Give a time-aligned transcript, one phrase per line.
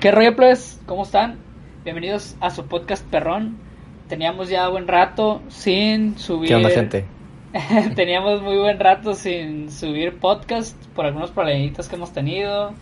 [0.00, 0.78] ¿Qué rollo, pues?
[0.86, 1.38] ¿Cómo están?
[1.82, 3.58] Bienvenidos a su podcast Perrón.
[4.06, 6.50] Teníamos ya buen rato sin subir.
[6.50, 7.04] ¿Qué onda, gente?
[7.96, 12.74] Teníamos muy buen rato sin subir podcast por algunos problemitas que hemos tenido,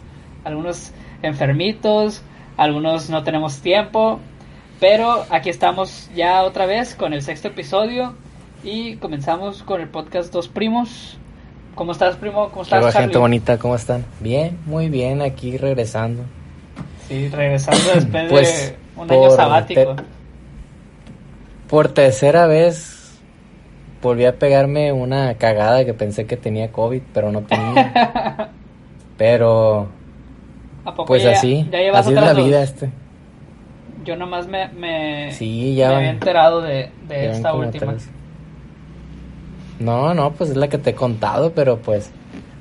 [0.45, 0.92] algunos
[1.23, 2.23] enfermitos,
[2.59, 4.20] algunos no tenemos tiempo.
[4.78, 8.15] Pero aquí estamos ya otra vez con el sexto episodio
[8.62, 11.16] y comenzamos con el podcast Dos Primos.
[11.76, 12.51] ¿Cómo estás, primo?
[12.51, 14.04] ¿Cómo estás, Hola, gente bonita, ¿cómo están?
[14.20, 16.24] Bien, muy bien, aquí regresando.
[17.09, 19.96] Sí, regresando después pues, de un año sabático.
[21.68, 23.18] por tercera vez
[24.02, 28.51] volví a pegarme una cagada que pensé que tenía COVID, pero no tenía.
[29.16, 29.88] pero
[31.07, 32.90] pues así, así es la vida este.
[34.04, 37.96] Yo nomás me, me, sí, ya me había enterado de, de esta última.
[39.80, 42.10] No, no, pues es la que te he contado, pero pues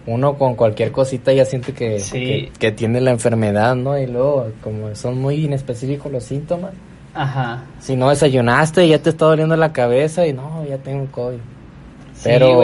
[0.08, 3.98] uno con cualquier cosita ya siente que, que, tiene la enfermedad, ¿no?
[3.98, 6.74] Y luego, como son muy inespecíficos los síntomas.
[7.14, 7.64] Ajá.
[7.80, 11.40] Si no desayunaste y ya te está doliendo la cabeza y no, ya tengo COVID.
[12.24, 12.62] Pero...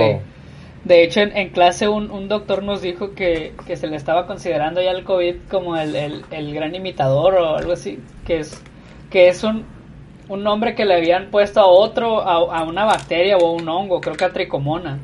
[0.83, 4.81] de hecho, en, clase un, un, doctor nos dijo que, que, se le estaba considerando
[4.81, 8.61] ya el COVID como el, el, el, gran imitador o algo así, que es,
[9.09, 9.65] que es un,
[10.29, 13.67] un nombre que le habían puesto a otro, a, a una bacteria o a un
[13.67, 14.99] hongo, creo que a tricomona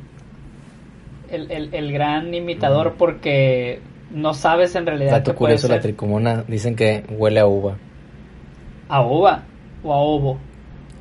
[1.30, 5.12] el, el, gran imitador porque no sabes en realidad.
[5.12, 7.78] Dato curioso, la tricomona dicen que huele a uva.
[8.90, 9.44] ¿A uva
[9.84, 10.38] o a ovo?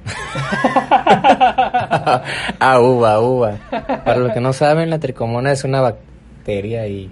[2.60, 3.56] a uva, a uva.
[4.04, 7.10] Para los que no saben, la tricomona es una bacteria y...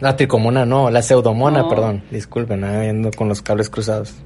[0.00, 2.02] La tricomona no, la pseudomona, perdón.
[2.10, 4.16] Disculpen, ando con los cables cruzados.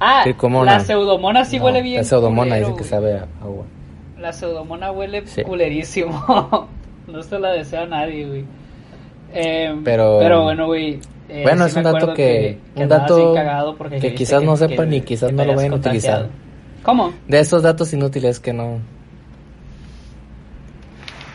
[0.00, 0.24] Ah,
[0.64, 1.96] la pseudomona sí huele bien.
[1.96, 3.64] La pseudomona dice que sabe a uva.
[4.18, 6.68] La pseudomona huele culerísimo.
[7.06, 8.44] no se la desea a nadie, güey.
[9.32, 11.00] Em, pero, pero bueno, güey.
[11.28, 13.34] Eh, bueno, es un dato que, un dato
[14.00, 16.28] que quizás no sepan y quizás no lo vayan a utilizar.
[16.82, 17.12] ¿Cómo?
[17.26, 18.78] De esos datos inútiles que no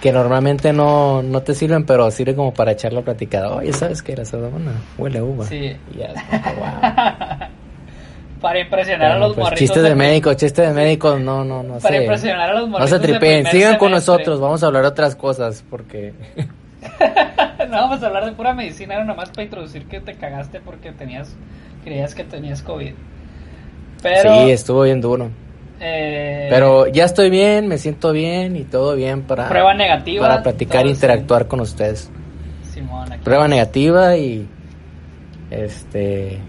[0.04, 3.46] que normalmente no, no te sirven, pero sirve como para echarlo a platicar.
[3.46, 4.74] Oye, ¿sabes qué era pseudomona?
[4.98, 5.46] Huele a uva.
[5.46, 5.78] Sí.
[8.44, 9.60] Para impresionar a los pues, morritos.
[9.60, 12.92] Chistes de médicos, chistes de médicos, no, no, no Para impresionar a los morritos.
[12.92, 16.14] No se tripen, sigan con nosotros, vamos a hablar de otras cosas, porque...
[17.70, 20.92] no, vamos a hablar de pura medicina, era nomás para introducir que te cagaste porque
[20.92, 21.38] tenías,
[21.86, 22.92] creías que tenías COVID.
[24.02, 25.32] Pero, sí, estuvo bien duro.
[25.80, 29.48] Eh, Pero ya estoy bien, me siento bien y todo bien para...
[29.48, 30.28] Prueba negativa.
[30.28, 32.12] Para platicar e interactuar con ustedes.
[32.74, 34.50] Simón, Prueba negativa y...
[35.50, 36.42] Este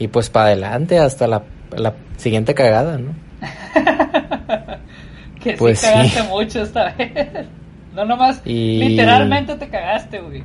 [0.00, 1.42] y pues para adelante hasta la,
[1.76, 3.12] la siguiente cagada, ¿no?
[5.40, 7.46] que pues sí cagaste mucho esta vez.
[7.94, 10.44] No nomás, literalmente te cagaste, güey.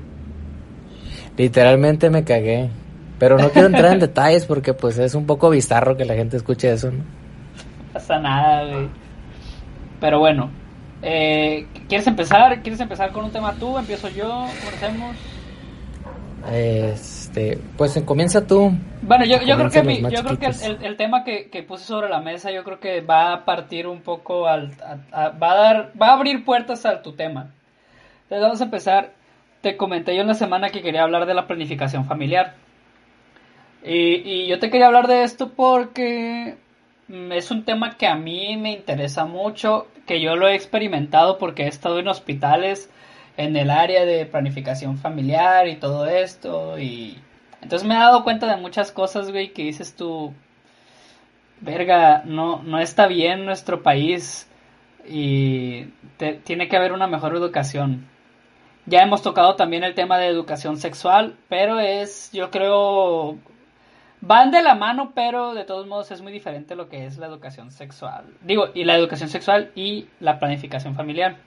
[1.37, 2.71] Literalmente me cagué.
[3.19, 6.37] Pero no quiero entrar en detalles porque pues es un poco bizarro que la gente
[6.37, 6.97] escuche eso, ¿no?
[6.97, 8.87] No pasa nada, güey.
[10.01, 10.49] Pero bueno,
[11.03, 12.63] eh, ¿quieres empezar?
[12.63, 13.77] ¿Quieres empezar con un tema tú?
[13.77, 14.25] ¿Empiezo yo?
[14.25, 15.15] ¿Cómo hacemos?
[17.35, 18.71] Este, pues comienza tú.
[19.01, 22.21] Bueno, yo, yo creo que, yo creo que el, tema que, que, puse sobre la
[22.21, 24.71] mesa, yo creo que va a partir un poco al,
[25.11, 27.51] va a dar, va a abrir puertas a tu tema.
[28.23, 29.11] Entonces vamos a empezar.
[29.59, 32.53] Te comenté yo en la semana que quería hablar de la planificación familiar.
[33.83, 36.55] Y, y yo te quería hablar de esto porque
[37.09, 41.37] mm, es un tema que a mí me interesa mucho, que yo lo he experimentado
[41.37, 42.89] porque he estado en hospitales
[43.35, 46.79] en el área de planificación familiar y todo esto.
[46.79, 47.17] Y
[47.65, 50.35] entonces me he dado cuenta de muchas cosas, güey, que dices tú,
[51.61, 54.47] verga, no, no está bien nuestro país
[55.09, 55.85] y
[56.43, 58.07] tiene que haber una mejor educación.
[58.85, 63.39] Ya hemos tocado también el tema de educación sexual, pero es, yo creo,
[64.21, 67.25] van de la mano, pero de todos modos es muy diferente lo que es la
[67.25, 68.25] educación sexual.
[68.41, 71.37] Digo, y la educación sexual y la planificación familiar.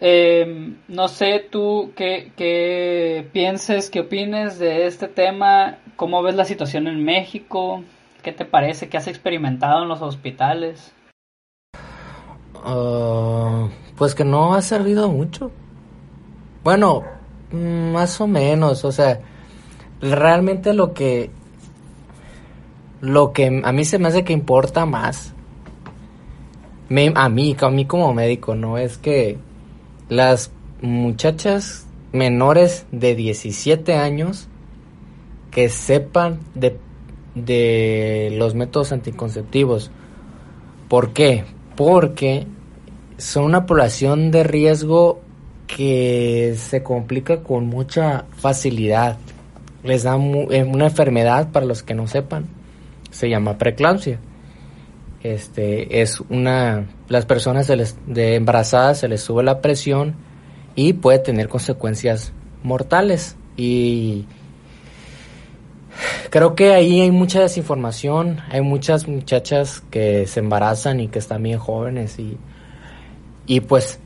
[0.00, 6.44] Eh, no sé tú qué, qué pienses, qué opines de este tema, cómo ves la
[6.44, 7.82] situación en México,
[8.22, 10.92] qué te parece, qué has experimentado en los hospitales.
[12.56, 15.50] Ah, pues que no ha servido mucho.
[16.64, 17.04] Bueno,
[17.52, 19.20] mm, más o menos, o sea,
[20.00, 21.30] realmente lo que
[23.00, 25.34] lo que a mí se me hace que importa más
[27.14, 28.78] a mí, a mí como médico, ¿no?
[28.78, 29.38] Es que
[30.08, 30.50] las
[30.80, 34.48] muchachas menores de 17 años
[35.50, 36.78] que sepan de,
[37.34, 39.90] de los métodos anticonceptivos.
[40.88, 41.44] ¿Por qué?
[41.76, 42.46] Porque
[43.18, 45.20] son una población de riesgo
[45.66, 49.18] que se complica con mucha facilidad.
[49.82, 52.46] Les da eh, una enfermedad, para los que no sepan,
[53.10, 54.18] se llama preeclampsia.
[55.34, 60.14] Este, es una, las personas de embarazadas se les sube la presión
[60.76, 62.32] y puede tener consecuencias
[62.62, 63.36] mortales.
[63.56, 64.26] Y
[66.30, 71.42] creo que ahí hay mucha desinformación, hay muchas muchachas que se embarazan y que están
[71.42, 72.38] bien jóvenes y,
[73.46, 73.98] y pues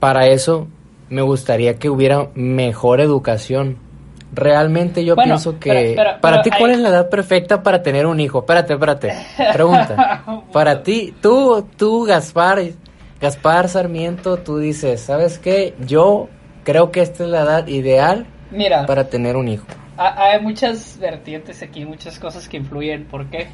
[0.00, 0.66] para eso
[1.10, 3.78] me gustaría que hubiera mejor educación
[4.32, 5.96] Realmente yo pienso que...
[6.20, 8.40] para ti, ¿cuál es la edad perfecta para tener un hijo?
[8.40, 9.14] Espérate, espérate.
[9.52, 10.24] Pregunta.
[10.52, 12.60] para ti, tú, tú, Gaspar,
[13.20, 15.74] Gaspar Sarmiento, tú dices, ¿sabes qué?
[15.86, 16.28] Yo
[16.64, 19.66] creo que esta es la edad ideal Mira, para tener un hijo.
[19.96, 23.06] Hay muchas vertientes aquí, muchas cosas que influyen.
[23.06, 23.46] ¿Por qué?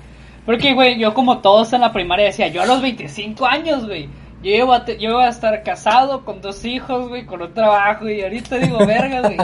[0.44, 4.08] Porque, güey, yo como todos en la primaria decía, yo a los 25 años, güey,
[4.42, 8.08] yo iba, a yo iba a estar casado con dos hijos, güey, con un trabajo,
[8.08, 9.36] y ahorita digo, verga, güey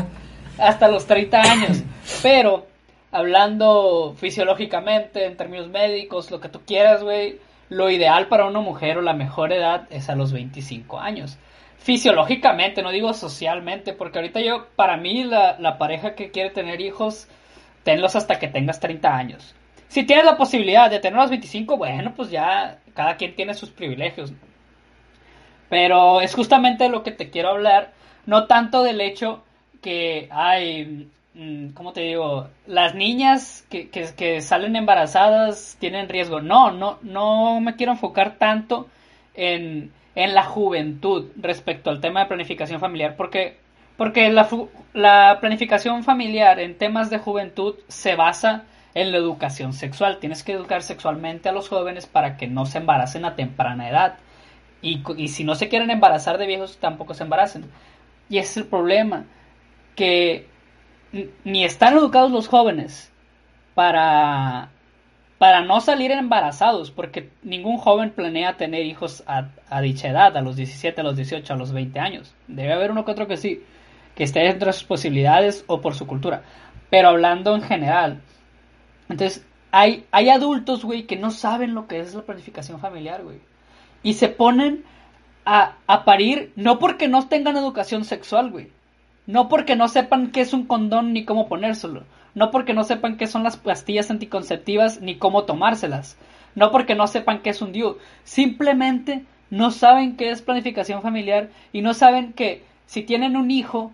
[0.58, 1.82] hasta los 30 años.
[2.22, 2.66] Pero,
[3.10, 7.38] hablando fisiológicamente, en términos médicos, lo que tú quieras, güey,
[7.68, 11.38] lo ideal para una mujer o la mejor edad es a los 25 años.
[11.78, 16.80] Fisiológicamente, no digo socialmente, porque ahorita yo, para mí, la, la pareja que quiere tener
[16.80, 17.28] hijos,
[17.84, 19.54] tenlos hasta que tengas 30 años.
[19.88, 23.70] Si tienes la posibilidad de tener los 25, bueno, pues ya cada quien tiene sus
[23.70, 24.32] privilegios.
[25.70, 27.92] Pero es justamente lo que te quiero hablar,
[28.26, 29.44] no tanto del hecho
[29.80, 32.48] que hay, mm, ¿cómo te digo?
[32.66, 36.40] Las niñas que, que, salen embarazadas tienen riesgo.
[36.40, 38.88] No, no, no me quiero enfocar tanto
[39.34, 43.58] en, en la juventud respecto al tema de planificación familiar, porque,
[43.96, 44.48] porque la,
[44.94, 48.64] la planificación familiar en temas de juventud se basa
[48.94, 50.18] en la educación sexual.
[50.18, 54.16] Tienes que educar sexualmente a los jóvenes para que no se embaracen a temprana edad.
[54.82, 57.64] Y, y si no se quieren embarazar de viejos, tampoco se embaracen.
[58.28, 59.24] Y ese es el problema
[59.98, 60.46] que
[61.42, 63.10] ni están educados los jóvenes
[63.74, 64.68] para,
[65.38, 70.54] para no salir embarazados, porque ningún joven planea tener hijos a, dicha edad, a los
[70.54, 72.32] 17, a los 18, a los 20 años.
[72.46, 73.64] Debe haber uno que otro que sí,
[74.14, 76.44] que esté dentro de sus posibilidades o por su cultura.
[76.90, 78.20] Pero hablando en general,
[79.08, 83.40] entonces hay, hay adultos, güey, que no saben lo que es la planificación familiar, güey.
[84.04, 84.84] Y se ponen
[85.44, 88.70] a, a parir no porque no tengan educación sexual, güey,
[89.28, 92.04] no porque no sepan qué es un condón ni cómo ponérselo.
[92.34, 96.16] No porque no sepan qué son las pastillas anticonceptivas ni cómo tomárselas.
[96.54, 97.98] No porque no sepan qué es un DIU.
[98.24, 103.92] Simplemente no saben qué es planificación familiar y no saben que si tienen un hijo,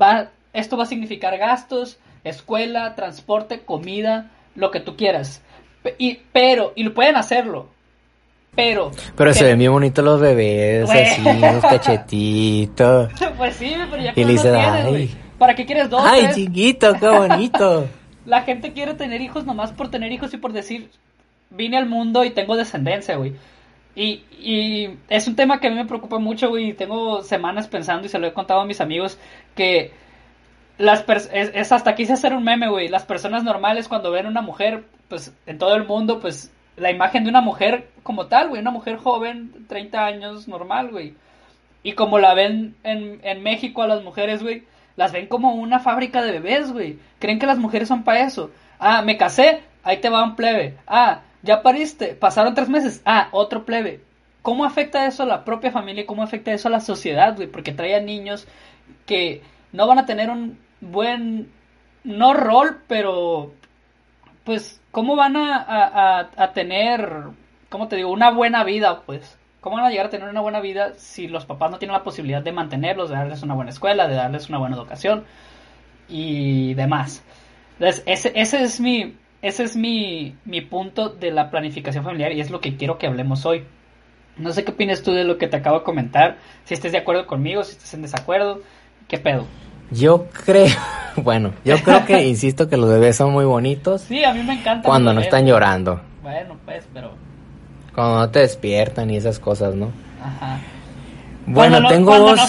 [0.00, 5.42] va, esto va a significar gastos, escuela, transporte, comida, lo que tú quieras.
[5.98, 7.70] Y, pero, y lo pueden hacerlo,
[8.56, 8.90] pero.
[9.14, 13.12] Pero se ven bien bonitos los bebés, así, los cachetitos.
[13.36, 15.14] Pues sí, pero ya y le dice, ay.
[15.38, 16.02] ¿Para qué quieres dos?
[16.02, 17.86] Ay, chiquito, qué bonito.
[18.24, 20.90] La gente quiere tener hijos nomás por tener hijos y por decir,
[21.50, 23.34] vine al mundo y tengo descendencia, güey.
[23.94, 26.72] Y, y es un tema que a mí me preocupa mucho, güey.
[26.72, 29.18] Tengo semanas pensando y se lo he contado a mis amigos
[29.54, 29.92] que
[30.78, 32.88] las es, es, hasta quise hacer un meme, güey.
[32.88, 37.24] Las personas normales cuando ven una mujer, pues en todo el mundo, pues la imagen
[37.24, 41.14] de una mujer como tal, güey, una mujer joven, 30 años, normal, güey.
[41.82, 44.64] Y como la ven en, México a las mujeres, güey,
[44.96, 46.98] las ven como una fábrica de bebés, güey.
[47.18, 48.50] Creen que las mujeres son para eso.
[48.78, 50.76] Ah, me casé, ahí te va un plebe.
[50.86, 53.02] Ah, ya pariste, pasaron tres meses.
[53.04, 54.00] Ah, otro plebe.
[54.42, 57.48] ¿Cómo afecta eso a la propia familia y cómo afecta eso a la sociedad, güey?
[57.48, 58.46] Porque trae a niños
[59.06, 59.42] que
[59.72, 61.50] no van a tener un buen,
[62.04, 63.52] no rol, pero
[64.46, 67.24] pues ¿cómo van a, a, tener,
[67.68, 69.36] cómo te digo, una buena vida, pues?
[69.60, 72.04] ¿Cómo van a llegar a tener una buena vida si los papás no tienen la
[72.04, 75.24] posibilidad de mantenerlos, de darles una buena escuela, de darles una buena educación
[76.08, 77.24] y demás?
[77.72, 82.40] Entonces, ese, ese es mi, ese es mi, mi punto de la planificación familiar y
[82.40, 83.64] es lo que quiero que hablemos hoy.
[84.36, 86.98] No sé qué opinas tú de lo que te acabo de comentar, si estés de
[86.98, 88.62] acuerdo conmigo, si estás en desacuerdo,
[89.08, 89.46] ¿qué pedo?
[89.90, 90.68] Yo creo,
[91.16, 94.02] bueno, yo creo que, insisto, que los bebés son muy bonitos.
[94.02, 94.86] Sí, a mí me encanta.
[94.86, 96.00] Cuando no están llorando.
[96.22, 97.10] Bueno, pues, pero...
[97.94, 99.90] Cuando no te despiertan y esas cosas, ¿no?
[100.22, 100.60] Ajá.
[101.46, 102.40] Bueno, tengo dos,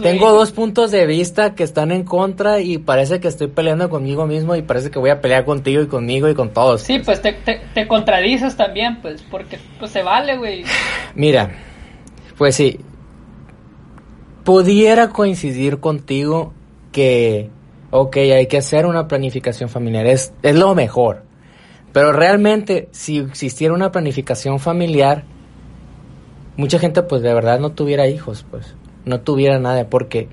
[0.00, 4.26] tengo dos puntos de vista que están en contra y parece que estoy peleando conmigo
[4.26, 6.82] mismo y parece que voy a pelear contigo y conmigo y con todos.
[6.82, 10.64] Sí, pues, te, te, contradices también, pues, porque pues se vale, güey.
[11.16, 11.50] Mira,
[12.36, 12.78] pues sí,
[14.44, 16.54] pudiera coincidir contigo
[16.98, 17.48] que,
[17.92, 21.22] ok, hay que hacer una planificación familiar, es, es lo mejor.
[21.92, 25.22] Pero realmente, si existiera una planificación familiar,
[26.56, 28.74] mucha gente pues de verdad no tuviera hijos, pues
[29.04, 30.28] no tuviera nada, porque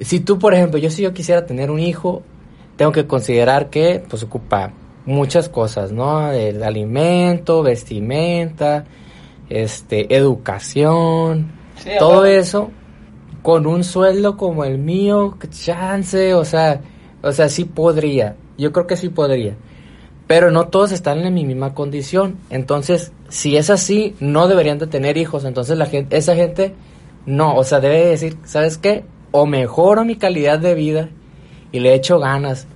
[0.00, 2.24] si tú, por ejemplo, yo si yo quisiera tener un hijo,
[2.74, 4.72] tengo que considerar que pues ocupa
[5.04, 6.32] muchas cosas, ¿no?
[6.32, 8.86] El alimento, vestimenta,
[9.48, 11.52] este, educación,
[12.00, 12.72] todo eso
[13.46, 16.80] con un sueldo como el mío, chance, o sea,
[17.22, 18.34] o sea, sí podría.
[18.58, 19.54] Yo creo que sí podría.
[20.26, 22.38] Pero no todos están en mi misma condición.
[22.50, 25.44] Entonces, si es así, no deberían de tener hijos.
[25.44, 25.78] Entonces,
[26.10, 26.74] esa gente,
[27.24, 29.04] no, o sea, debe decir, ¿sabes qué?
[29.30, 31.08] O mejoro mi calidad de vida
[31.70, 32.66] y le echo ganas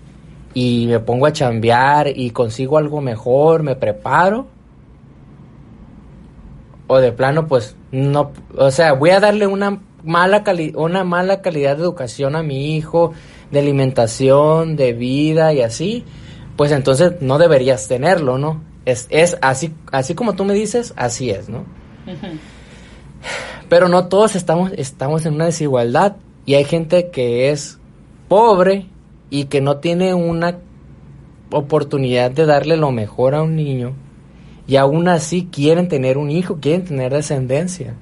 [0.55, 4.47] y me pongo a chambear y consigo algo mejor, me preparo.
[6.87, 11.76] O de plano, pues, no, o sea, voy a darle una mala, una mala calidad
[11.76, 13.12] de educación a mi hijo,
[13.50, 16.04] de alimentación, de vida y así
[16.61, 18.61] pues entonces no deberías tenerlo, ¿no?
[18.85, 21.64] Es, es así, así como tú me dices, así es, ¿no?
[23.71, 27.78] Pero no todos estamos, estamos en una desigualdad y hay gente que es
[28.28, 28.88] pobre
[29.30, 30.59] y que no tiene una
[31.50, 33.95] oportunidad de darle lo mejor a un niño
[34.66, 37.95] y aún así quieren tener un hijo, quieren tener descendencia.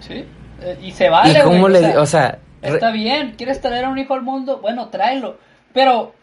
[0.00, 0.26] Sí,
[0.82, 1.38] y se vale.
[1.38, 5.38] ¿Y cómo le, o sea, está bien, quieres traer un hijo al mundo, bueno, tráelo,
[5.72, 6.14] pero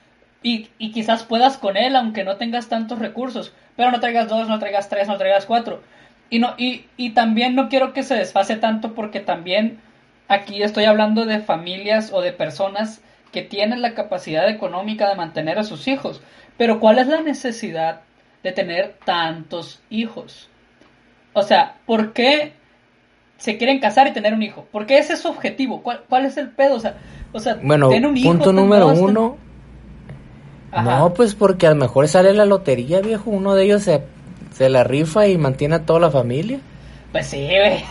[0.43, 4.47] y, y quizás puedas con él aunque no tengas tantos recursos, pero no traigas dos,
[4.47, 5.81] no traigas tres, no traigas cuatro.
[6.29, 9.81] Y, no, y, y también no quiero que se desfase tanto porque también
[10.27, 15.59] aquí estoy hablando de familias o de personas que tienen la capacidad económica de mantener
[15.59, 16.21] a sus hijos.
[16.57, 18.01] Pero ¿cuál es la necesidad
[18.43, 20.49] de tener tantos hijos?
[21.33, 22.53] O sea, ¿por qué
[23.41, 24.67] se quieren casar y tener un hijo?
[24.71, 25.81] ¿Por qué ese es su objetivo?
[25.81, 26.75] ¿Cuál, cuál es el pedo?
[26.75, 26.97] O sea,
[27.31, 29.37] o sea bueno, un hijo, punto número uno,
[30.71, 33.31] no, pues porque a lo mejor sale la lotería, viejo.
[33.31, 34.03] Uno de ellos se,
[34.53, 36.59] se la rifa y mantiene a toda la familia.
[37.11, 37.83] Pues sí, güey.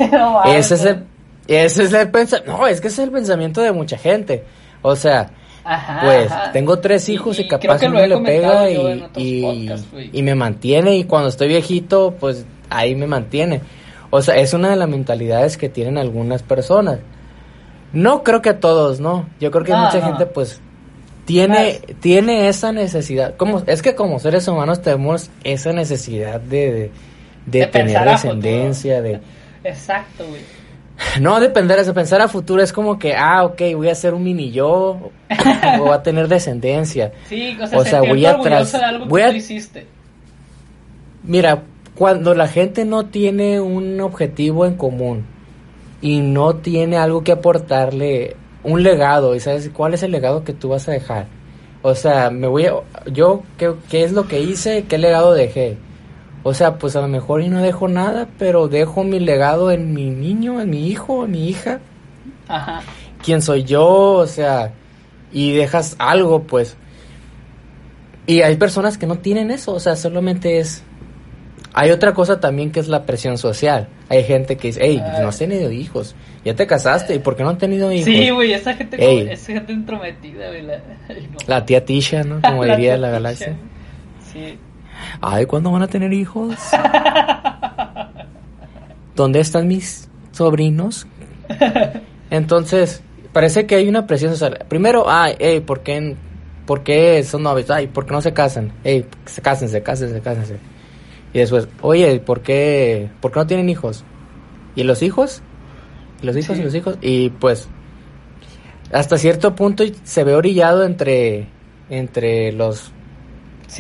[0.56, 1.04] ese, es el,
[1.48, 2.56] ese es el pensamiento.
[2.56, 4.44] No, es que ese es el pensamiento de mucha gente.
[4.82, 5.30] O sea,
[6.00, 9.74] pues tengo tres hijos y, capaz uno le pega y,
[10.12, 10.96] y, me mantiene.
[10.96, 13.60] Y cuando estoy viejito, pues ahí me mantiene.
[14.10, 16.98] O sea, es una de las mentalidades que tienen algunas personas.
[17.92, 19.28] No creo que a todos, ¿no?
[19.40, 20.60] Yo creo que mucha gente, pues,
[21.24, 23.36] tiene, tiene esa necesidad.
[23.36, 26.90] Como, es que como seres humanos tenemos esa necesidad de,
[27.46, 29.20] de, tener descendencia, de...
[29.64, 30.42] Exacto, güey.
[31.20, 34.14] No depender de eso, pensar a futuro es como que, ah, ok, voy a ser
[34.14, 37.12] un mini yo, o voy a tener descendencia.
[37.28, 38.76] Sí, o sea, voy a tras...
[39.08, 39.30] voy a...
[39.30, 39.86] hiciste.
[41.22, 41.62] Mira,
[42.00, 45.26] cuando la gente no tiene un objetivo en común
[46.00, 50.54] y no tiene algo que aportarle un legado y sabes cuál es el legado que
[50.54, 51.26] tú vas a dejar.
[51.82, 52.72] O sea, me voy a,
[53.12, 55.76] yo ¿qué, qué es lo que hice, qué legado dejé.
[56.42, 59.92] O sea, pues a lo mejor y no dejo nada, pero dejo mi legado en
[59.92, 61.80] mi niño, en mi hijo, en mi hija.
[62.48, 62.80] Ajá.
[63.22, 64.12] ¿Quién soy yo?
[64.12, 64.72] O sea,
[65.32, 66.78] y dejas algo, pues.
[68.26, 70.82] Y hay personas que no tienen eso, o sea, solamente es
[71.72, 73.88] hay otra cosa también que es la presión social.
[74.08, 77.42] Hay gente que dice, hey, no has tenido hijos, ya te casaste, ¿y por qué
[77.42, 78.06] no han tenido hijos?
[78.06, 80.66] Sí, güey, esa gente, esa gente entrometida, güey.
[81.46, 82.40] La, tía Tisha, ¿no?
[82.42, 83.56] Como diría la galaxia.
[84.32, 84.58] Sí.
[85.20, 86.54] Ay, ¿cuándo van a tener hijos?
[89.16, 91.06] ¿Dónde están mis sobrinos?
[92.30, 93.02] Entonces,
[93.32, 94.64] parece que hay una presión social.
[94.68, 96.16] Primero, ay, hey, ¿por qué,
[96.66, 97.70] ¿por qué son novios?
[97.70, 98.72] Ay, ¿por qué no se casan?
[98.82, 100.56] Hey, se cásense, cásense, cásense.
[101.32, 104.04] Y después, oye, ¿por qué, ¿por qué no tienen hijos?
[104.74, 105.42] ¿Y los hijos?
[106.22, 106.98] ¿Y los hijos y los hijos?
[107.00, 107.68] Y pues,
[108.92, 111.46] hasta cierto punto se ve orillado entre,
[111.88, 112.90] entre los...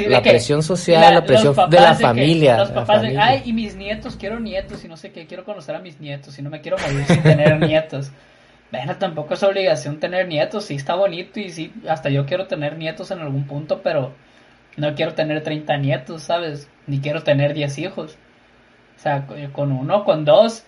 [0.06, 2.58] la presión social, la, presión de la familia.
[2.58, 5.74] los papás de, ay, y mis nietos, quiero nietos y no sé qué, quiero conocer
[5.74, 8.12] a mis nietos y no me quiero morir sin tener nietos.
[8.70, 12.78] Bueno, tampoco es obligación tener nietos, sí está bonito y sí, hasta yo quiero tener
[12.78, 14.12] nietos en algún punto, pero
[14.76, 16.68] no quiero tener 30 nietos, ¿sabes?
[16.86, 18.16] Ni quiero tener 10 hijos.
[18.96, 20.64] O sea, con uno, con dos,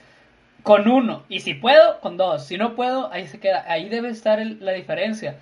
[0.62, 1.24] con uno.
[1.28, 2.46] Y si puedo, con dos.
[2.46, 3.64] Si no puedo, ahí se queda.
[3.68, 5.36] Ahí debe estar la diferencia.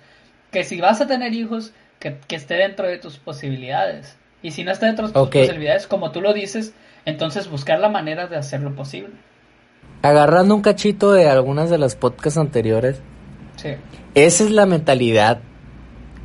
[0.51, 4.17] Que si vas a tener hijos, que, esté dentro de tus posibilidades.
[4.41, 6.73] Y si no está dentro de tus posibilidades, como tú lo dices,
[7.05, 9.13] entonces buscar la manera de hacerlo posible.
[10.01, 12.99] agarrando un cachito de algunas de las podcasts anteriores,
[13.55, 13.75] sí.
[14.15, 15.41] esa es la mentalidad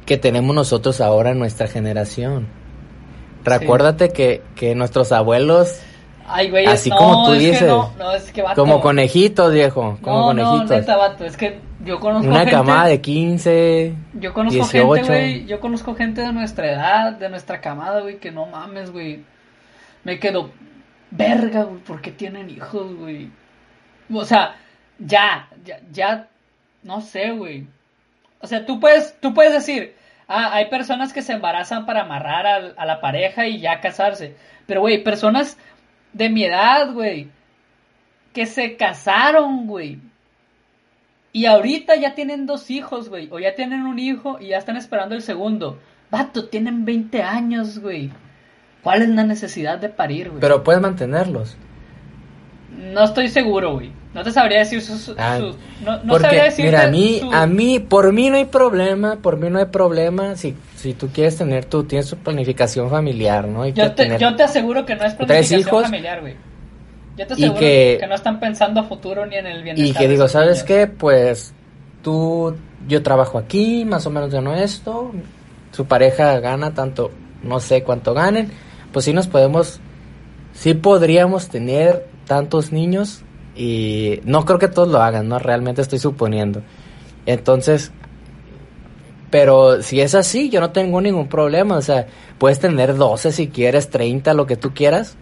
[0.06, 2.46] que tenemos nosotros ahora en nuestra generación.
[3.44, 5.80] Recuérdate que, que nuestros abuelos
[6.28, 10.70] Ay, güey, así como tú dices, no, es que como conejitos, viejo, como conejitos.
[10.70, 15.46] No, neta, vato, es que yo conozco Una camada de 15, Yo conozco gente, güey,
[15.46, 19.22] yo conozco gente de nuestra edad, de nuestra camada, güey, que no mames, güey.
[20.02, 20.50] Me quedo,
[21.12, 23.30] verga, güey, ¿por qué tienen hijos, güey?
[24.12, 24.56] O sea,
[24.98, 26.28] ya, ya, ya,
[26.82, 27.66] no sé, güey.
[28.40, 29.94] O sea, tú puedes, tú puedes decir,
[30.28, 34.36] ah, hay personas que se embarazan para amarrar a, a la pareja y ya casarse.
[34.66, 35.58] Pero, güey, personas
[36.12, 37.28] de mi edad, güey,
[38.32, 39.98] que se casaron, güey.
[41.32, 43.28] Y ahorita ya tienen dos hijos, güey.
[43.30, 45.78] O ya tienen un hijo y ya están esperando el segundo.
[46.10, 48.10] Vato, tienen 20 años, güey.
[48.82, 50.40] ¿Cuál es la necesidad de parir, güey?
[50.40, 51.56] Pero puedes mantenerlos.
[52.70, 53.92] No estoy seguro, güey.
[54.16, 55.14] No te sabría decir sus...
[55.18, 55.38] Ah,
[55.84, 59.36] no, no sabría decir mira, a mí, a mí, por mí no hay problema, por
[59.36, 63.66] mí no hay problema si, si tú quieres tener tu, tienes tu planificación familiar, ¿no?
[63.66, 66.34] yo, te, yo te aseguro que no es planificación familiar, güey.
[67.18, 69.86] Yo te aseguro que, no están pensando a futuro ni en el bienestar.
[69.86, 70.86] Y que digo, ¿sabes qué?
[70.86, 71.52] Pues
[72.02, 72.56] tú,
[72.88, 75.12] yo trabajo aquí, más o menos gano esto,
[75.72, 77.10] su pareja gana tanto,
[77.42, 78.50] no sé cuánto ganen,
[78.92, 79.78] pues sí nos podemos,
[80.54, 83.24] sí podríamos tener tantos niños
[83.56, 85.38] y no creo que todos lo hagan, ¿no?
[85.38, 86.62] Realmente estoy suponiendo.
[87.24, 87.90] Entonces,
[89.30, 91.76] pero si es así, yo no tengo ningún problema.
[91.76, 92.06] O sea,
[92.38, 95.16] puedes tener 12 si quieres, 30, lo que tú quieras.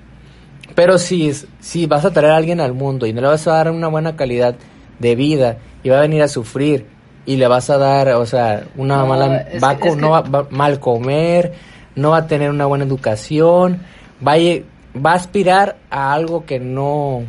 [0.75, 3.53] Pero si, si vas a traer a alguien al mundo y no le vas a
[3.53, 4.57] dar una buena calidad
[4.99, 6.87] de vida y va a venir a sufrir
[7.26, 9.47] y le vas a dar, o sea, una mala...
[9.62, 11.53] Va, no va, va, mal comer,
[11.95, 13.81] no va a tener una buena educación,
[14.26, 17.23] va a, va a aspirar a algo que no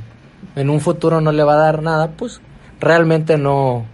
[0.55, 2.41] en un futuro no le va a dar nada, pues
[2.79, 3.85] realmente no,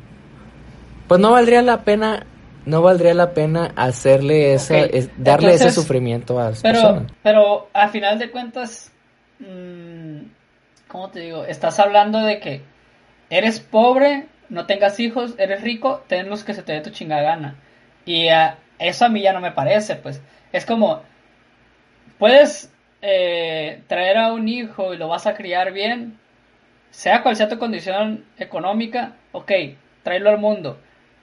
[1.08, 2.25] pues no valdría la pena,
[2.65, 8.20] no valdría la pena hacerle ese, darle ese sufrimiento a las pero, Pero a final
[8.20, 8.91] de cuentas,
[9.39, 10.19] mmm,
[10.88, 11.45] ¿cómo te digo?
[11.45, 12.62] Estás hablando de que
[13.30, 17.24] eres pobre, no tengas hijos, eres rico, ten los que se te dé tu chingada
[17.24, 17.56] gana.
[18.06, 18.28] Y
[18.80, 20.21] eso a mí ya no me parece, pues.
[20.52, 21.02] Es como,
[22.19, 22.71] puedes
[23.02, 26.19] eh, traer a un hijo y lo vas a criar bien,
[26.91, 29.51] sea cual sea tu condición económica, ok,
[30.04, 30.77] tráelo al mundo.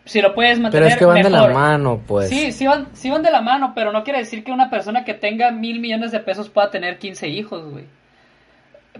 [0.04, 0.84] Si lo puedes mantener.
[0.84, 2.30] Pero es que van de la mano, pues.
[2.30, 5.04] Sí, sí van, sí van de la mano, pero no quiere decir que una persona
[5.04, 7.84] que tenga mil millones de pesos pueda tener 15 hijos, güey.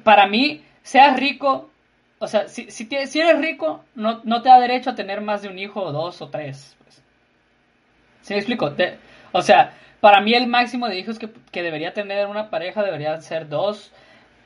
[0.05, 1.71] Para mí, seas rico,
[2.19, 5.41] o sea, si, si, si eres rico, no, no, te da derecho a tener más
[5.41, 6.77] de un hijo, o dos o tres.
[6.85, 7.03] Pues.
[8.21, 8.75] ¿Sí me explico?
[9.33, 13.19] o sea, para mí el máximo de hijos que, que debería tener una pareja debería
[13.23, 13.93] ser dos,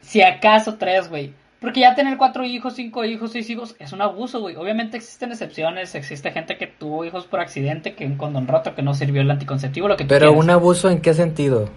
[0.01, 1.33] si acaso tres, güey.
[1.63, 4.57] Porque ya tener cuatro hijos, cinco hijos, seis hijos es un abuso, güey.
[4.57, 8.83] Obviamente existen excepciones, existe gente que tuvo hijos por accidente, que un condón roto, que
[8.83, 11.71] no sirvió el anticonceptivo, lo que Pero un abuso en qué sentido?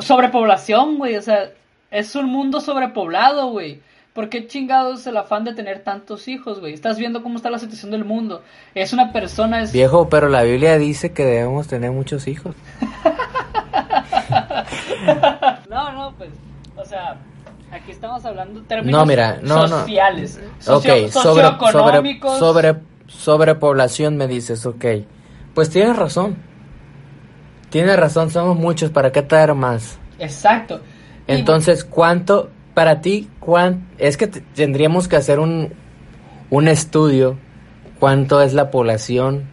[0.00, 1.50] sobrepoblación, güey, o sea,
[1.90, 3.80] es un mundo sobrepoblado, güey.
[4.12, 6.74] ¿Por qué chingados el afán de tener tantos hijos, güey?
[6.74, 8.42] Estás viendo cómo está la situación del mundo.
[8.74, 9.62] Es una persona...
[9.62, 9.72] Es...
[9.72, 12.56] Viejo, pero la Biblia dice que debemos tener muchos hijos.
[15.70, 16.30] no, no, pues,
[16.76, 17.16] o sea,
[17.70, 20.76] Aquí estamos hablando de términos no, mira, no, sociales, no.
[20.76, 21.42] okay, sobre,
[22.38, 22.76] sobre,
[23.08, 24.84] sobrepoblación me dices, ok.
[25.54, 26.36] Pues tienes razón.
[27.70, 29.98] Tienes razón, somos muchos, ¿para qué traer más?
[30.18, 30.80] Exacto.
[31.26, 35.74] Entonces, ¿cuánto, para ti, cuán, es que tendríamos que hacer un,
[36.50, 37.36] un estudio,
[37.98, 39.48] cuánto es la población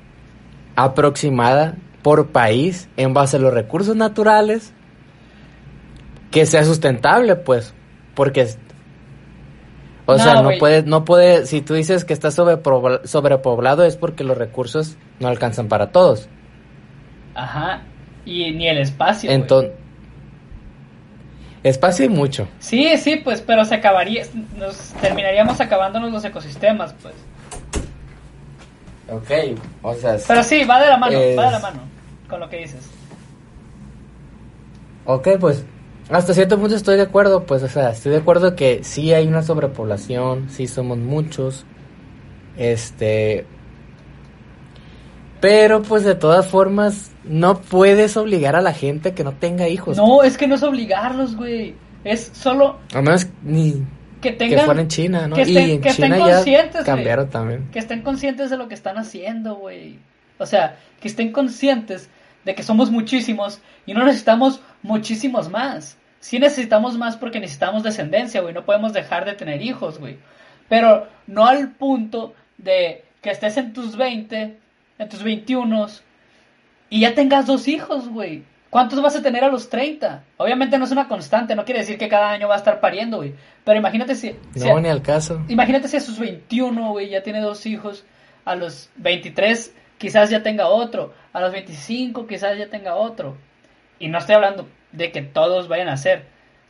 [0.76, 4.74] aproximada por país en base a los recursos naturales
[6.32, 7.74] que sea sustentable, pues.
[8.16, 8.48] Porque,
[10.06, 14.38] o sea, no puede, no puede, si tú dices que está sobrepoblado es porque los
[14.38, 16.30] recursos no alcanzan para todos.
[17.36, 17.82] Ajá,
[18.26, 19.32] y ni el espacio.
[19.32, 19.72] Entonces,
[21.64, 22.48] espacio y mucho.
[22.60, 24.26] Sí, sí, pues, pero se acabaría,
[24.58, 27.16] nos terminaríamos acabándonos los ecosistemas, pues.
[29.10, 30.18] Ok, o sea...
[30.28, 31.82] Pero sí, va de la mano, va de la mano
[32.30, 32.90] con lo que dices.
[35.06, 35.66] Ok, pues
[36.10, 39.28] hasta cierto punto estoy de acuerdo, pues, o sea, estoy de acuerdo que sí hay
[39.28, 41.66] una sobrepoblación, sí somos muchos,
[42.58, 43.46] este,
[45.40, 49.98] pero pues de todas formas no puedes obligar a la gente que no tenga hijos.
[49.98, 52.80] No, es que no es obligarlos, güey, es solo...
[52.94, 53.84] A menos ni
[54.22, 54.66] que tengan...
[54.74, 55.36] Que en China, ¿no?
[55.36, 57.70] Que estén, y en que estén conscientes, cambiaron también.
[57.72, 60.00] Que estén conscientes de lo que están haciendo, güey.
[60.38, 62.10] O sea, que estén conscientes
[62.46, 65.98] de que somos muchísimos y no necesitamos muchísimos más.
[66.20, 68.54] sí necesitamos más porque necesitamos descendencia, güey.
[68.54, 70.18] No podemos dejar de tener hijos, güey.
[70.70, 74.58] Pero no al punto de que estés en tus 20,
[75.00, 75.88] en tus 21
[76.90, 78.44] y ya tengas dos hijos, güey.
[78.70, 80.24] ¿Cuántos vas a tener a los 30?
[80.38, 83.18] Obviamente no es una constante, no quiere decir que cada año va a estar pariendo,
[83.18, 83.36] güey.
[83.64, 84.36] Pero imagínate si...
[84.56, 85.44] no, ni al caso.
[85.48, 88.04] Imagínate si a sus 21, güey, ya tiene dos hijos.
[88.46, 91.14] A los 23 quizás ya tenga otro.
[91.34, 93.36] A los 25 quizás ya tenga otro.
[94.00, 96.26] Y no estoy hablando de que todos vayan a ser.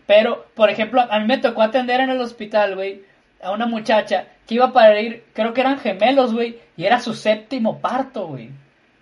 [0.08, 3.04] Pero, por ejemplo, a mí me tocó atender en el hospital, güey,
[3.42, 7.14] a una muchacha que iba para ir, creo que eran gemelos, güey, y era su
[7.14, 8.50] séptimo parto, güey.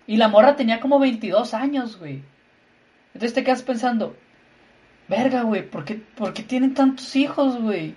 [0.06, 2.22] Y la morra tenía como 22 años, güey.
[3.14, 4.16] Entonces te quedas pensando,
[5.08, 7.94] verga, güey, ¿por qué, ¿por qué tienen tantos hijos, güey?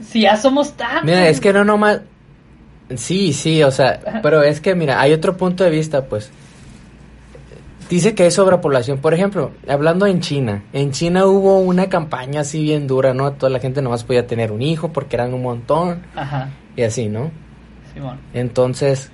[0.00, 1.04] Si ya somos tantos.
[1.04, 2.00] Mira, es que no nomás...
[2.96, 6.32] Sí, sí, o sea, pero es que, mira, hay otro punto de vista, pues
[7.90, 8.98] dice que hay sobrepoblación.
[8.98, 13.32] Por ejemplo, hablando en China, en China hubo una campaña así bien dura, ¿no?
[13.32, 16.02] Toda la gente nomás podía tener un hijo porque eran un montón.
[16.14, 16.50] Ajá.
[16.76, 17.30] Y así, ¿no?
[17.92, 18.20] Simón.
[18.32, 19.10] Entonces,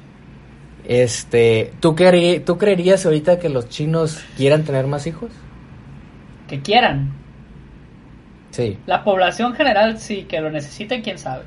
[0.84, 1.96] este, ¿tú,
[2.44, 5.30] ¿tú creerías ahorita que los chinos quieran tener más hijos?
[6.46, 7.12] Que quieran.
[8.50, 8.78] Sí.
[8.86, 11.44] La población general sí, que lo necesiten, quién sabe.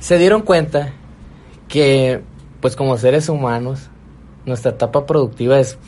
[0.00, 0.92] Se dieron cuenta
[1.68, 2.20] que,
[2.60, 3.90] pues como seres humanos,
[4.46, 5.78] nuestra etapa productiva es,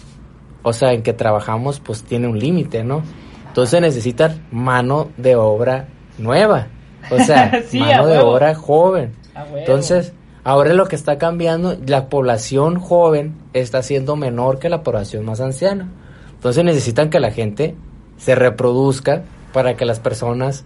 [0.63, 3.03] o sea, en que trabajamos, pues tiene un límite, ¿no?
[3.47, 6.67] Entonces necesitan mano de obra nueva,
[7.11, 9.15] o sea, mano de obra joven.
[9.57, 10.13] Entonces,
[10.45, 15.41] ahora lo que está cambiando, la población joven está siendo menor que la población más
[15.41, 15.89] anciana.
[16.35, 17.75] Entonces necesitan que la gente
[18.17, 20.65] se reproduzca para que las personas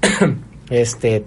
[0.70, 1.24] este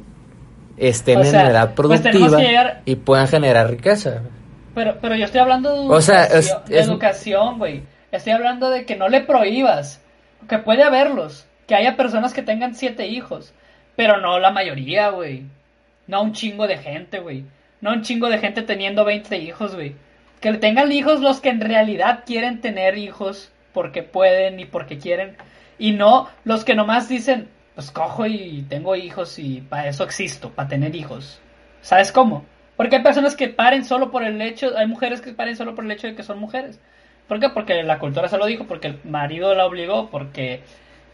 [0.78, 4.22] estén en edad pues productiva y puedan generar riqueza.
[4.76, 7.84] Pero, pero yo estoy hablando de educación, educación, güey.
[8.12, 10.02] Estoy hablando de que no le prohíbas.
[10.50, 11.48] Que puede haberlos.
[11.66, 13.54] Que haya personas que tengan siete hijos.
[13.96, 15.44] Pero no la mayoría, güey.
[16.08, 17.46] No un chingo de gente, güey.
[17.80, 19.96] No un chingo de gente teniendo 20 hijos, güey.
[20.42, 25.38] Que tengan hijos los que en realidad quieren tener hijos porque pueden y porque quieren.
[25.80, 30.52] Y no los que nomás dicen, pues cojo y tengo hijos y para eso existo,
[30.52, 31.40] para tener hijos.
[31.82, 32.46] ¿Sabes cómo?
[32.78, 35.86] Porque hay personas que paren solo por el hecho, hay mujeres que paren solo por
[35.86, 36.80] el hecho de que son mujeres.
[37.28, 37.50] ¿Por qué?
[37.50, 40.62] Porque la cultura se lo dijo, porque el marido la obligó, porque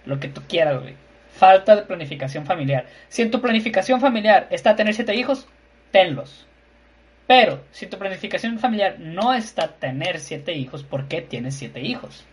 [0.06, 0.96] lo que tú quieras, güey.
[1.34, 2.86] Falta de planificación familiar.
[3.08, 5.48] Si en tu planificación familiar está tener siete hijos,
[5.92, 6.46] tenlos.
[7.28, 12.26] Pero si tu planificación familiar no está tener siete hijos, ¿por qué tienes siete hijos?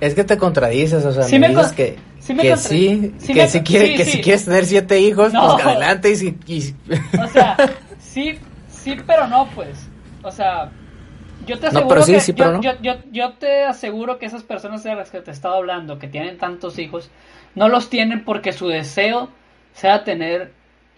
[0.00, 4.20] Es que te contradices, o sea, me, dices que que sí, que, si que si
[4.20, 6.76] quieres tener siete hijos, pues adelante y si...
[7.22, 7.56] O sea,
[7.98, 9.88] sí, sí, pero no, pues.
[10.22, 10.70] O sea,
[11.46, 12.20] yo te aseguro que,
[12.62, 15.98] yo, yo, yo, te aseguro que esas personas de las que te he estado hablando,
[15.98, 17.10] que tienen tantos hijos,
[17.54, 19.30] no los tienen porque su deseo
[19.72, 20.52] sea tener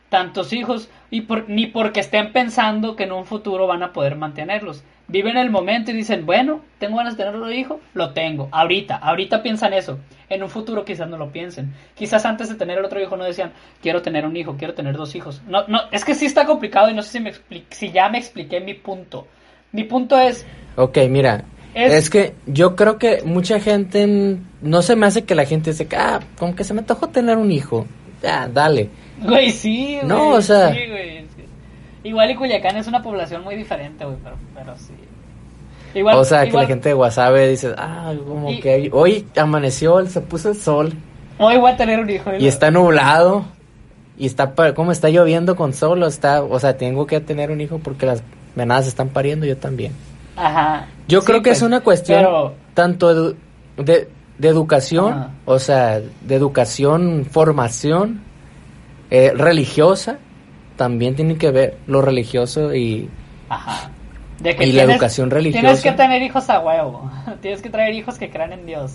[0.09, 4.17] tantos hijos y por, ni porque estén pensando que en un futuro van a poder
[4.17, 8.49] mantenerlos viven el momento y dicen, bueno, tengo ganas de tener otro hijo, lo tengo,
[8.51, 12.79] ahorita, ahorita piensan eso, en un futuro quizás no lo piensen, quizás antes de tener
[12.79, 15.81] el otro hijo no decían, quiero tener un hijo, quiero tener dos hijos, no, no,
[15.91, 17.33] es que sí está complicado y no sé si, me
[17.71, 19.27] si ya me expliqué mi punto,
[19.73, 20.47] mi punto es...
[20.77, 25.45] Ok, mira, es, que yo creo que mucha gente, no se me hace que la
[25.45, 27.87] gente se, ah, como que se me antojó tener un hijo,
[28.23, 28.89] ya, dale.
[29.21, 30.07] Güey, sí, güey.
[30.07, 30.73] No, o sea...
[30.73, 31.32] Sí, güey
[32.05, 34.17] Igual y Culiacán es una población muy diferente, güey,
[34.55, 34.95] pero, sí.
[35.95, 40.21] Igual, o sea, que la gente de Guasave dice, ah, como que hoy amaneció, se
[40.21, 40.93] puso el sol.
[41.39, 42.31] Hoy voy a tener un hijo.
[42.39, 43.45] Y está nublado.
[44.17, 47.61] Y está, como está lloviendo con sol, o está, o sea, tengo que tener un
[47.61, 48.23] hijo porque las
[48.55, 49.93] venadas están pariendo, yo también.
[50.37, 50.87] Ajá.
[51.09, 57.27] Yo creo que es pues, una cuestión tanto de, de, educación, o sea, de educación,
[57.31, 58.21] formación
[59.11, 60.19] eh, religiosa,
[60.77, 63.09] también tiene que ver lo religioso y,
[63.49, 63.91] Ajá.
[64.43, 65.61] y la educación religiosa.
[65.61, 67.11] Tienes que tener hijos a huevo.
[67.41, 68.95] Tienes que traer hijos que crean en Dios.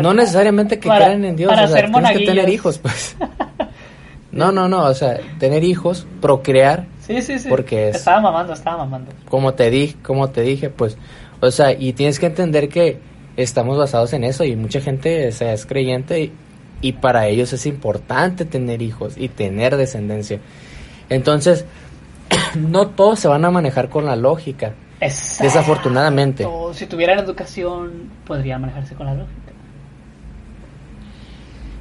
[0.00, 3.16] No necesariamente que crean en Dios, o sea, tienes que tener hijos, pues.
[4.34, 6.86] No, no, no, o sea, tener hijos, procrear.
[7.02, 7.48] Sí, sí, sí.
[7.48, 9.12] Porque es, estaba mamando, estaba mamando.
[9.28, 10.98] Como te dije, como te dije, pues,
[11.40, 12.98] o sea, y tienes que entender que
[13.36, 16.32] estamos basados en eso y mucha gente o es creyente y,
[16.84, 20.38] y para ellos es importante tener hijos y tener descendencia.
[21.08, 21.64] Entonces,
[22.56, 24.74] no todos se van a manejar con la lógica.
[25.00, 26.46] Desafortunadamente.
[26.74, 29.52] Si tuvieran educación, podrían manejarse con la lógica.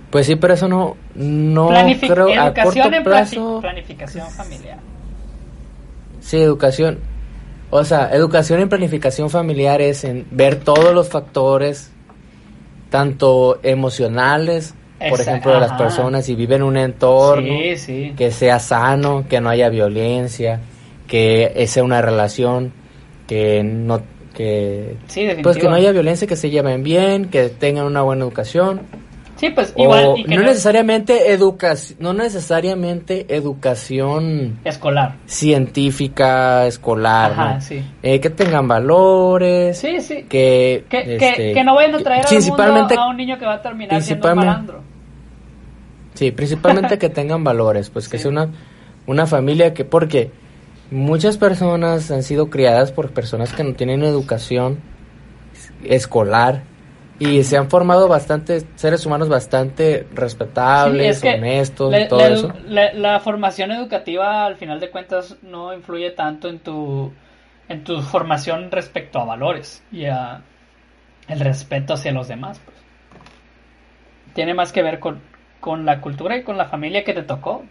[0.10, 1.68] Pues sí, pero eso no, no
[2.00, 3.60] creo a corto plazo.
[3.60, 4.80] Planificación familiar.
[6.22, 7.00] Sí, educación.
[7.72, 11.92] O sea, educación en planificación familiar es en ver todos los factores,
[12.90, 14.76] tanto emocionales,
[15.10, 17.54] por ejemplo, de las personas, si viven en un entorno
[18.18, 20.60] que sea sano, que no haya violencia,
[21.08, 22.74] que sea una relación
[23.28, 24.02] que no
[24.34, 24.98] que
[25.44, 28.82] pues que no haya violencia, que se lleven bien, que tengan una buena educación.
[29.36, 37.60] Sí, pues igual no, necesariamente educación, no necesariamente educación escolar, científica, escolar,
[38.04, 43.08] eh, que tengan valores, sí, sí, que que, este, no vayan a traer principalmente, a
[43.08, 44.82] un niño que va a terminar siendo un malandro.
[46.14, 48.50] Sí, principalmente que tengan valores, pues que sea una
[49.06, 50.32] una familia que porque
[50.92, 54.80] muchas personas han sido criadas por personas que no tienen educación
[55.84, 56.64] escolar
[57.24, 62.54] y se han formado bastante seres humanos bastante respetables, honestos y todo eso.
[62.68, 67.14] La, formación educativa al final de cuentas no influye tanto en tu
[67.70, 70.42] en tu formación respecto a valores y a
[71.30, 72.60] el respeto hacia los demás.
[72.60, 72.78] Pues.
[74.34, 75.22] Tiene más que ver con,
[75.62, 77.64] con la cultura y con la familia que te tocó.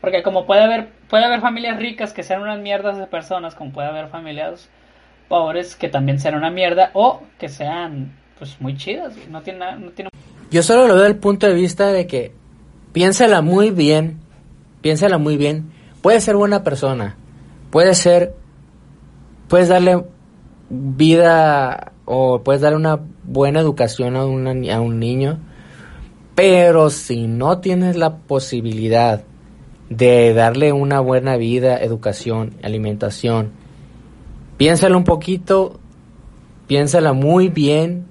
[0.00, 3.72] Porque como puede haber, puede haber familias ricas que sean unas mierdas de personas, como
[3.72, 4.70] puede haber familias
[5.30, 9.14] pobres que también sean una mierda o que sean pues muy chidas.
[9.30, 10.10] No tiene, no tiene...
[10.50, 12.32] Yo solo lo veo del punto de vista de que
[12.92, 14.18] piénsala muy bien,
[14.82, 15.70] piénsala muy bien.
[16.02, 17.16] Puede ser buena persona,
[17.70, 18.34] puede ser,
[19.46, 20.04] puedes darle
[20.68, 25.38] vida o puedes darle una buena educación a, una, a un niño,
[26.34, 29.22] pero si no tienes la posibilidad
[29.90, 33.59] de darle una buena vida, educación, alimentación.
[34.60, 35.80] Piénsalo un poquito,
[36.66, 38.04] piénsala muy bien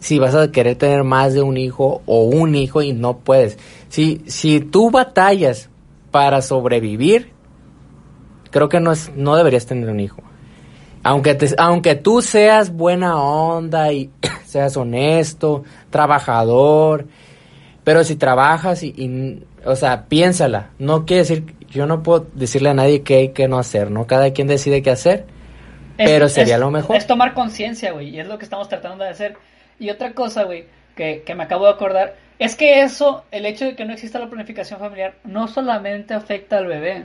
[0.00, 3.56] si vas a querer tener más de un hijo o un hijo y no puedes.
[3.88, 5.70] Si, si tú batallas
[6.10, 7.30] para sobrevivir,
[8.50, 10.20] creo que no, es, no deberías tener un hijo.
[11.04, 14.10] Aunque, te, aunque tú seas buena onda y
[14.46, 17.06] seas honesto, trabajador,
[17.84, 20.70] pero si trabajas y o sea, piénsala.
[20.80, 24.08] No quiere decir, yo no puedo decirle a nadie qué hay que no hacer, ¿no?
[24.08, 25.26] Cada quien decide qué hacer,
[26.04, 26.96] pero sería lo mejor.
[26.96, 29.36] Es tomar conciencia, güey, y es lo que estamos tratando de hacer.
[29.78, 33.64] Y otra cosa, güey, que, que me acabo de acordar, es que eso, el hecho
[33.64, 37.04] de que no exista la planificación familiar, no solamente afecta al bebé,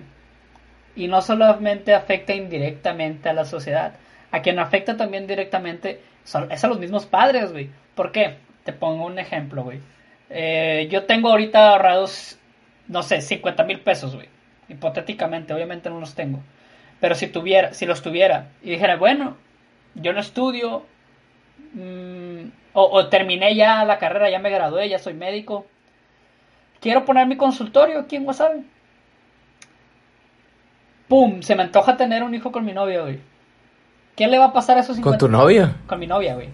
[0.96, 3.94] y no solamente afecta indirectamente a la sociedad,
[4.32, 6.02] a quien afecta también directamente
[6.50, 7.70] es a los mismos padres, güey.
[7.94, 8.36] ¿Por qué?
[8.64, 9.80] Te pongo un ejemplo, güey.
[10.30, 12.40] Eh, yo tengo ahorita ahorrados
[12.88, 14.28] no sé, 50 mil pesos, güey.
[14.70, 16.40] Hipotéticamente, obviamente no los tengo.
[17.00, 19.38] Pero si tuviera, si los tuviera y dijera, bueno,
[19.96, 20.86] yo no estudio,
[21.74, 25.66] mm, o, terminé ya la carrera, ya me gradué, ya soy médico,
[26.82, 28.54] quiero poner mi consultorio aquí en WhatsApp.
[31.08, 31.42] ¡Pum!
[31.42, 33.20] Se me antoja tener un hijo con mi novia, güey.
[34.16, 35.76] ¿Qué le va a pasar a esos 50 ¿Con tu novia?
[35.88, 36.50] Con mi novia, güey.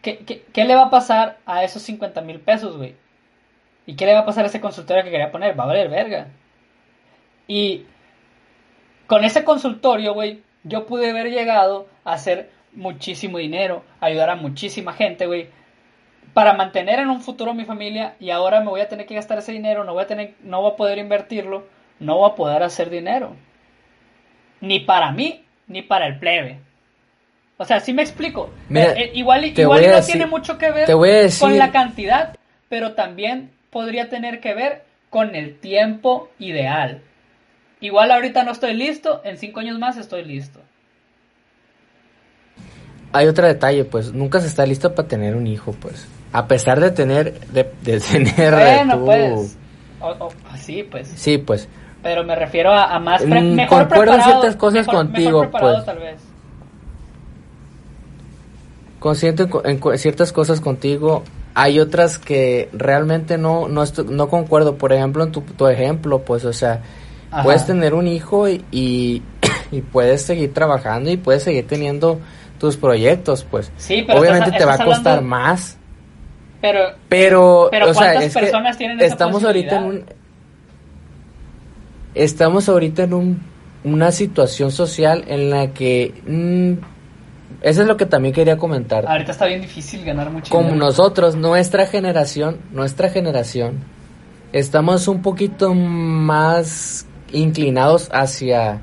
[0.00, 2.94] ¿Qué, qué, qué le va a pasar a esos 50 mil pesos, güey?
[3.86, 5.58] ¿Y qué le va a pasar a ese consultorio que quería poner?
[5.58, 6.28] Va a valer verga.
[7.48, 7.84] Y
[9.06, 14.92] con ese consultorio, güey, yo pude haber llegado a hacer muchísimo dinero, ayudar a muchísima
[14.92, 15.48] gente, güey,
[16.34, 19.38] para mantener en un futuro mi familia y ahora me voy a tener que gastar
[19.38, 21.66] ese dinero, no voy a tener, no voy a poder invertirlo,
[22.00, 23.36] no voy a poder hacer dinero.
[24.60, 26.60] Ni para mí, ni para el plebe.
[27.58, 28.50] O sea, sí me explico.
[28.70, 30.88] Eh, eh, igual igual no tiene mucho que ver
[31.38, 32.36] con la cantidad,
[32.68, 37.02] pero también podría tener que ver con el tiempo ideal.
[37.82, 40.60] Igual ahorita no estoy listo, en cinco años más estoy listo.
[43.12, 46.06] Hay otro detalle, pues nunca se está listo para tener un hijo, pues.
[46.32, 47.64] A pesar de tener, de,
[48.00, 48.54] tener
[48.96, 49.58] bueno, pues.
[50.60, 51.08] sí, pues.
[51.08, 51.68] Sí, pues.
[52.04, 55.84] Pero me refiero a, más pre mm, mejor preparado, ciertas cosas contigo, pues.
[55.84, 56.22] tal vez.
[59.00, 64.76] Consciente en ciertas cosas contigo hay otras que realmente no, no, no concuerdo.
[64.76, 66.80] Por ejemplo, en tu, tu ejemplo, pues, o sea,
[67.42, 68.62] puedes tener un hijo y,
[69.70, 72.20] y, puedes seguir trabajando y puedes seguir teniendo
[72.58, 73.72] tus proyectos, pues.
[73.76, 75.78] Sí, pero Obviamente te va a costar más.
[76.60, 80.04] Pero, pero, o sea, personas tienen esa estamos ahorita en un
[82.14, 83.42] estamos ahorita en un,
[83.84, 86.72] una situación social en la que mm,
[87.62, 89.06] eso es lo que también quería comentar.
[89.06, 90.50] Ahorita está bien difícil ganar mucho.
[90.50, 93.80] Como nosotros, nuestra generación, nuestra generación,
[94.52, 98.80] estamos un poquito más inclinados hacia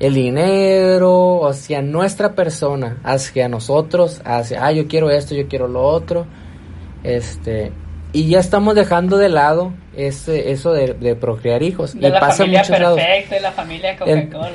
[0.00, 5.82] el dinero, hacia nuestra persona, hacia nosotros, hacia, ah, yo quiero esto, yo quiero lo
[5.82, 6.26] otro.
[7.02, 7.72] Este,
[8.12, 11.98] y ya estamos dejando de lado ese, eso de, procrear hijos.
[11.98, 14.50] De la pasa familia perfecta, de la familia Coca-Cola,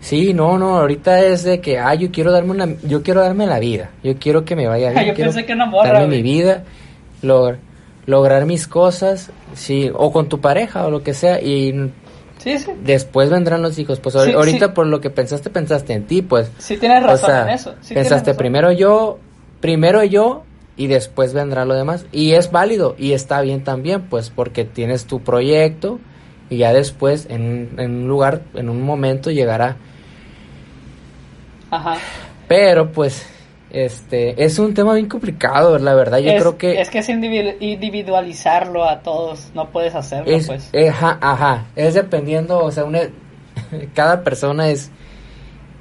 [0.00, 3.46] Sí, no, no, ahorita es de que, ah, yo quiero darme una, yo quiero darme
[3.46, 6.16] la vida, yo quiero que me vaya bien, yo quiero pensé que no morra, darme
[6.16, 6.64] mi vida,
[7.20, 7.58] lograr,
[8.08, 11.92] lograr mis cosas, sí, o con tu pareja o lo que sea, y
[12.38, 12.72] sí, sí.
[12.82, 14.00] después vendrán los hijos.
[14.00, 16.50] Pues ahorita por lo que pensaste, pensaste en ti, pues.
[16.56, 17.74] Sí, tienes razón en eso.
[17.92, 19.18] pensaste primero yo,
[19.60, 20.44] primero yo,
[20.76, 22.06] y después vendrá lo demás.
[22.10, 26.00] Y es válido, y está bien también, pues, porque tienes tu proyecto,
[26.48, 29.76] y ya después, en, en un lugar, en un momento llegará
[31.70, 31.96] Ajá.
[32.46, 33.26] Pero pues
[33.70, 36.18] este es un tema bien complicado, la verdad.
[36.18, 40.70] Yo creo que es que es individualizarlo a todos, no puedes hacerlo, pues.
[40.74, 43.00] Ajá, ajá, es dependiendo, o sea, una,
[43.94, 44.90] cada persona es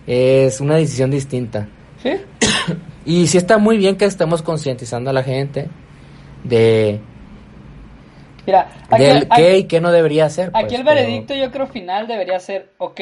[0.06, 1.67] es una decisión distinta.
[2.02, 2.12] Sí.
[3.06, 5.67] y sí está muy bien que estemos concientizando a la gente
[6.43, 7.00] de
[8.45, 10.52] Mira, del qué y qué no debería hacer.
[10.54, 13.02] Aquí pues, el veredicto yo creo final debería ser, ok,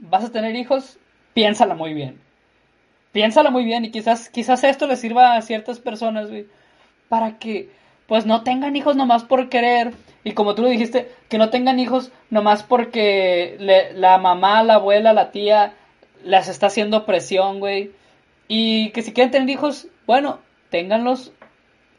[0.00, 0.98] vas a tener hijos,
[1.32, 2.18] piénsala muy bien.
[3.12, 6.28] Piénsala muy bien y quizás, quizás esto le sirva a ciertas personas,
[7.08, 7.70] para que
[8.06, 9.92] pues no tengan hijos nomás por querer.
[10.24, 13.56] Y como tú lo dijiste, que no tengan hijos nomás porque
[13.94, 15.74] la mamá, la abuela, la tía
[16.24, 17.92] les está haciendo presión, güey.
[18.48, 21.32] Y que si quieren tener hijos, bueno, ténganlos,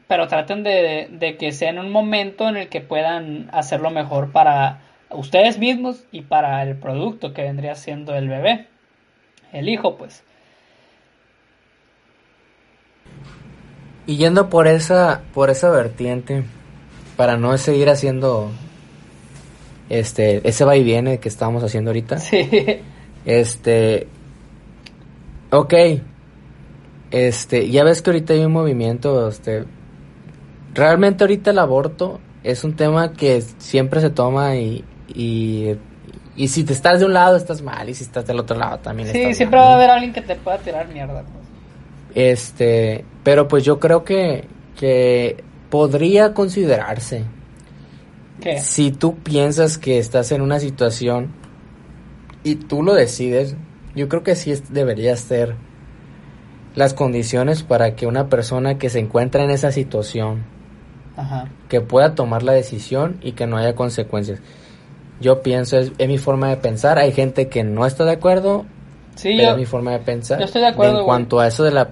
[0.08, 4.32] pero traten de, de que sea en un momento en el que puedan hacerlo mejor
[4.32, 8.68] para ustedes mismos y para el producto que vendría siendo el bebé
[9.52, 10.24] el hijo, pues.
[14.06, 16.44] Y yendo por esa, por esa vertiente,
[17.16, 18.50] para no seguir haciendo
[19.90, 22.18] este, ese va y viene que estamos haciendo ahorita.
[22.18, 22.50] Sí.
[23.24, 24.08] Este,
[25.52, 25.74] ok,
[27.12, 29.66] este, ya ves que ahorita hay un movimiento, este,
[30.74, 34.84] realmente ahorita el aborto es un tema que siempre se toma y,
[35.14, 35.76] y
[36.36, 37.90] y si te estás de un lado, estás mal.
[37.90, 40.22] Y si estás del otro lado, también sí, Sí, siempre va a haber alguien que
[40.22, 41.24] te pueda tirar mierda.
[42.16, 44.48] Este, pero pues yo creo que,
[44.78, 47.24] que podría considerarse.
[48.42, 48.60] ¿Qué?
[48.60, 51.32] Si tú piensas que estás en una situación
[52.44, 53.56] y tú lo decides,
[53.96, 55.56] yo creo que sí debería ser
[56.76, 60.44] las condiciones para que una persona que se encuentra en esa situación,
[61.70, 64.40] que pueda tomar la decisión y que no haya consecuencias
[65.22, 66.98] yo pienso, es, mi forma de pensar.
[66.98, 68.66] Hay gente que no está de acuerdo,
[69.16, 70.40] sí, pero es mi forma de pensar.
[70.40, 71.00] Yo estoy de acuerdo.
[71.00, 71.92] En cuanto a eso de la...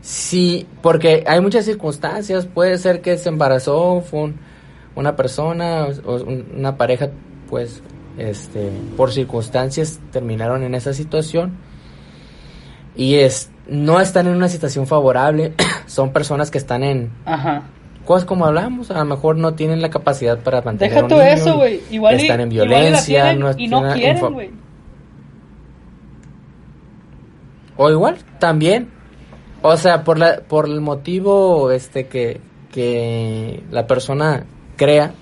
[0.00, 2.46] Sí, porque hay muchas circunstancias.
[2.46, 4.32] Puede ser que se embarazó, fue
[4.94, 7.10] una persona o una pareja,
[7.48, 7.82] pues,
[8.18, 11.58] este, por circunstancias terminaron en esa situación.
[12.96, 15.54] Y es, no están en una situación favorable.
[15.86, 17.12] Son personas que están en...
[17.24, 17.64] Ajá
[18.10, 21.56] cosas como hablamos, a lo mejor no tienen la capacidad para mantener Deja todo eso,
[21.58, 21.80] güey.
[21.92, 24.50] Igual están en violencia, no y no quieren, güey.
[27.76, 28.90] O igual, también.
[29.62, 32.40] O sea, por la por el motivo este que
[32.72, 34.44] que la persona
[34.76, 35.12] crea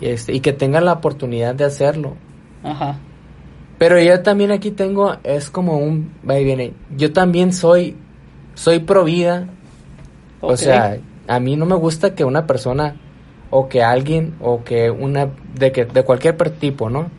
[0.00, 2.14] este y que tenga la oportunidad de hacerlo.
[2.62, 2.98] Ajá.
[3.78, 6.74] Pero yo también aquí tengo es como un va y viene.
[6.96, 7.96] Yo también soy
[8.54, 9.48] soy pro vida.
[10.40, 12.96] O sea, a mí no me gusta que una persona
[13.50, 17.10] o que alguien o que una de que de cualquier tipo, ¿no?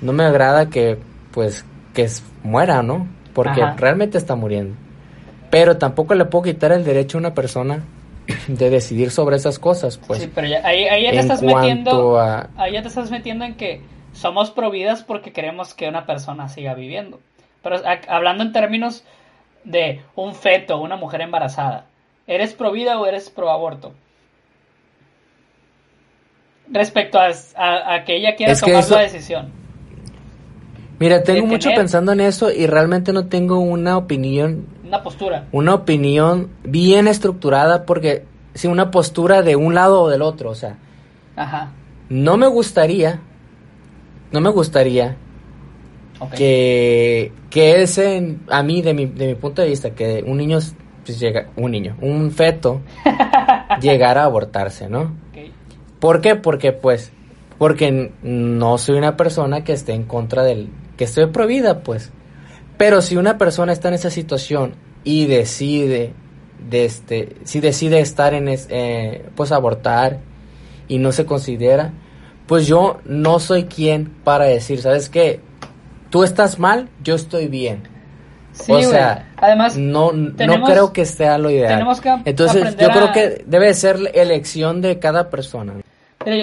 [0.00, 0.98] No me agrada que
[1.30, 1.64] pues
[1.94, 2.08] que
[2.42, 3.06] muera, ¿no?
[3.32, 4.74] Porque realmente está muriendo.
[5.52, 7.84] Pero tampoco le puedo quitar el derecho a una persona
[8.48, 10.22] de decidir sobre esas cosas, pues.
[10.22, 13.82] Sí, pero ahí, ya te estás metiendo ahí ya te estás metiendo en que
[14.14, 17.20] somos providas porque queremos que una persona siga viviendo.
[17.62, 17.76] Pero
[18.08, 19.04] hablando en términos
[19.64, 21.84] de un feto, una mujer embarazada,
[22.26, 23.92] ¿Eres pro vida o eres pro aborto?
[26.70, 29.52] Respecto a, que ella quiera tomar la decisión.
[30.98, 34.66] Mira, tengo mucho pensando en eso y realmente no tengo una opinión.
[34.92, 35.48] Una postura.
[35.52, 40.54] Una opinión bien estructurada porque, sí, una postura de un lado o del otro, o
[40.54, 40.76] sea.
[41.34, 41.70] Ajá.
[42.10, 43.20] No me gustaría,
[44.32, 45.16] no me gustaría
[46.36, 50.58] que, que ese, a mí, de mi, de mi punto de vista, que un niño
[51.06, 52.82] pues llega un niño, un feto,
[53.80, 55.16] llegara a abortarse, ¿no?
[56.00, 56.36] ¿Por qué?
[56.36, 57.12] Porque pues,
[57.56, 60.68] porque no soy una persona que esté en contra del,
[60.98, 62.12] que estoy prohibida, pues.
[62.76, 66.12] Pero si una persona está en esa situación y decide,
[66.68, 70.18] de este, si decide estar en, eh, pues abortar
[70.88, 71.92] y no se considera,
[72.46, 75.40] pues yo no soy quien para decir, ¿sabes qué?
[76.10, 77.92] Tú estás mal, yo estoy bien
[78.68, 81.86] o sea, además no, no creo que sea lo ideal.
[82.24, 85.74] Entonces, yo creo que debe ser elección de cada persona.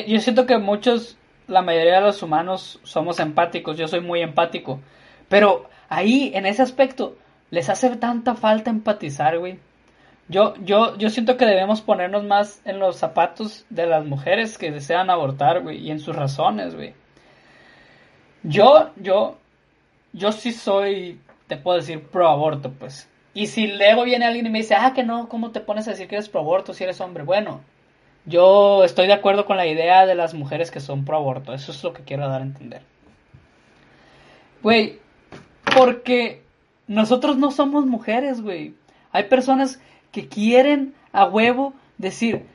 [0.08, 1.18] Yo siento que muchos,
[1.48, 4.80] la mayoría de los humanos somos empáticos, yo soy muy empático,
[5.28, 7.18] pero ahí, en ese aspecto,
[7.52, 9.60] les hace tanta falta empatizar, güey.
[10.28, 14.72] Yo, yo, yo siento que debemos ponernos más en los zapatos de las mujeres que
[14.72, 16.94] desean abortar, güey, y en sus razones, güey.
[18.44, 19.38] Yo, yo,
[20.14, 21.20] yo sí soy
[21.50, 23.10] te puedo decir pro aborto, pues.
[23.34, 25.92] Y si luego viene alguien y me dice, ah, que no, ¿cómo te pones a
[25.92, 27.24] decir que eres pro aborto si eres hombre?
[27.24, 27.62] Bueno,
[28.26, 31.72] yo estoy de acuerdo con la idea de las mujeres que son pro aborto, eso
[31.72, 32.82] es lo que quiero dar a entender.
[34.62, 35.00] Güey,
[35.76, 36.44] porque
[36.88, 38.74] nosotros no somos mujeres, güey.
[39.12, 39.80] Hay personas
[40.12, 42.46] que quieren a huevo decir,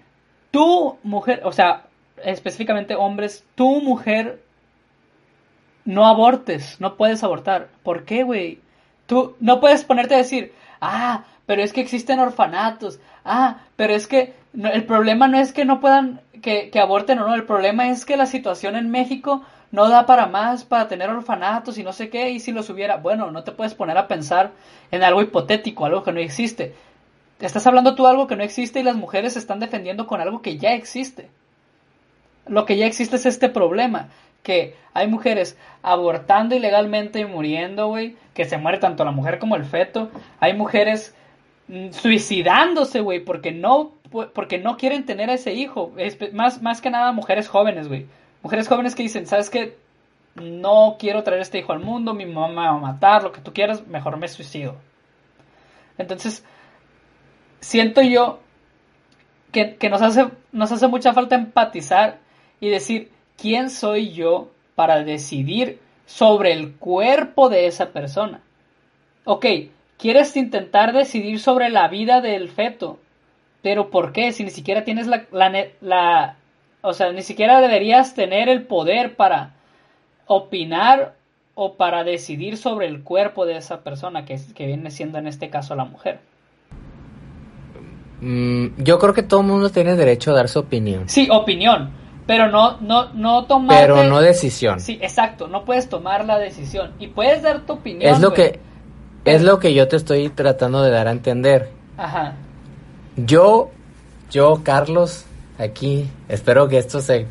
[0.50, 1.86] tú mujer, o sea,
[2.22, 4.42] específicamente hombres, tú mujer,
[5.84, 7.68] no abortes, no puedes abortar.
[7.82, 8.60] ¿Por qué, güey?
[9.06, 14.06] Tú no puedes ponerte a decir, ah, pero es que existen orfanatos, ah, pero es
[14.06, 17.88] que el problema no es que no puedan, que, que aborten o no, el problema
[17.88, 19.42] es que la situación en México
[19.74, 22.98] no da para más, para tener orfanatos y no sé qué, y si los hubiera,
[22.98, 24.52] bueno, no te puedes poner a pensar
[24.92, 26.76] en algo hipotético, algo que no existe.
[27.40, 30.20] Estás hablando tú de algo que no existe y las mujeres se están defendiendo con
[30.20, 31.28] algo que ya existe.
[32.46, 34.10] Lo que ya existe es este problema
[34.44, 39.56] que hay mujeres abortando ilegalmente y muriendo, güey, que se muere tanto la mujer como
[39.56, 40.08] el feto.
[40.38, 41.16] Hay mujeres
[41.66, 43.94] mm, suicidándose, güey, porque no
[44.32, 45.92] porque no quieren tener a ese hijo.
[46.32, 48.06] más, más que nada mujeres jóvenes, güey.
[48.44, 49.78] Mujeres jóvenes que dicen, ¿sabes qué?
[50.34, 53.40] No quiero traer este hijo al mundo, mi mamá me va a matar, lo que
[53.40, 54.76] tú quieras, mejor me suicido.
[55.96, 56.44] Entonces,
[57.60, 58.40] siento yo
[59.50, 62.18] que, que nos, hace, nos hace mucha falta empatizar
[62.60, 68.42] y decir, ¿quién soy yo para decidir sobre el cuerpo de esa persona?
[69.24, 69.46] Ok,
[69.96, 72.98] quieres intentar decidir sobre la vida del feto,
[73.62, 74.32] pero ¿por qué?
[74.32, 75.24] Si ni siquiera tienes la,
[75.80, 76.36] la,
[76.84, 79.54] o sea, ni siquiera deberías tener el poder para
[80.26, 81.14] opinar
[81.54, 85.50] o para decidir sobre el cuerpo de esa persona, que, que viene siendo en este
[85.50, 86.20] caso la mujer.
[88.20, 91.08] Mm, yo creo que todo el mundo tiene derecho a dar su opinión.
[91.08, 93.80] Sí, opinión pero no, no, no tomar.
[93.80, 94.80] Pero no decisión.
[94.80, 96.92] Sí, exacto, no puedes tomar la decisión.
[96.98, 98.12] Y puedes dar tu opinión.
[98.12, 98.60] Es lo que,
[99.24, 101.70] es lo que yo te estoy tratando de dar a entender.
[101.96, 102.34] Ajá.
[103.16, 103.70] Yo,
[104.30, 105.26] yo, Carlos,
[105.58, 107.26] aquí, espero que esto se,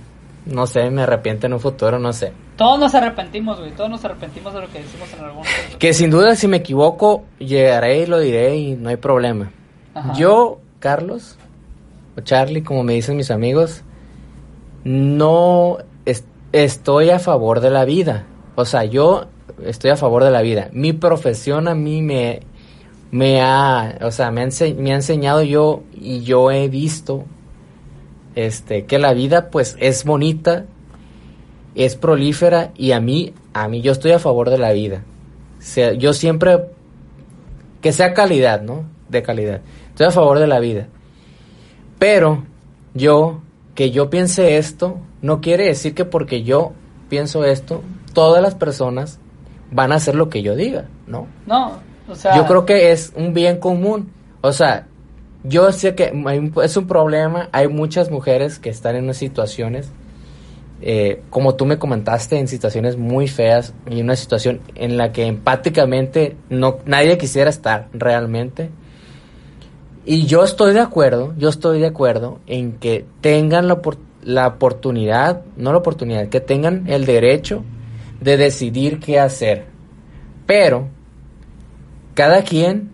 [0.46, 2.34] no sé, me arrepiente en un futuro, no sé.
[2.56, 5.78] Todos nos arrepentimos, güey, todos nos arrepentimos de lo que decimos en algún momento.
[5.80, 9.52] Que sin duda si me equivoco, llegaré y lo diré y no hay problema.
[10.16, 11.38] Yo, Carlos,
[12.18, 13.84] o Charlie, como me dicen mis amigos,
[14.84, 15.78] no
[16.54, 18.26] estoy a favor de la vida.
[18.56, 19.26] O sea, yo
[19.66, 20.70] estoy a favor de la vida.
[20.72, 22.42] Mi profesión a mí me,
[23.12, 27.26] me ha, o sea, me ha, enseñado yo y yo he visto
[28.36, 30.66] este, que la vida pues es bonita,
[31.76, 35.04] es prolífera y a mí, a mí yo estoy a favor de la vida.
[35.60, 36.66] sea, yo siempre,
[37.82, 38.86] que sea calidad, ¿no?
[39.10, 39.62] De calidad.
[39.90, 40.88] Estoy a favor de la vida.
[42.00, 42.44] Pero
[42.94, 43.42] yo
[43.76, 46.74] que yo piense esto no quiere decir que porque yo
[47.10, 47.82] pienso esto,
[48.14, 49.20] todas las personas
[49.72, 51.28] van a hacer lo que yo diga, ¿no?
[51.46, 52.36] No, o sea...
[52.36, 54.12] Yo creo que es un bien común.
[54.42, 54.88] O sea,
[55.44, 56.14] yo sé que
[56.64, 59.90] es un problema, hay muchas mujeres que están en unas situaciones,
[60.82, 65.26] eh, como tú me comentaste, en situaciones muy feas y una situación en la que
[65.26, 68.70] empáticamente no, nadie quisiera estar realmente.
[70.06, 73.82] Y yo estoy de acuerdo, yo estoy de acuerdo en que tengan la,
[74.24, 77.64] la oportunidad, no la oportunidad, que tengan el derecho
[78.22, 79.66] de decidir qué hacer.
[80.46, 80.88] Pero
[82.14, 82.93] cada quien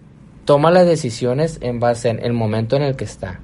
[0.50, 3.39] toma las decisiones en base en el momento en el que está.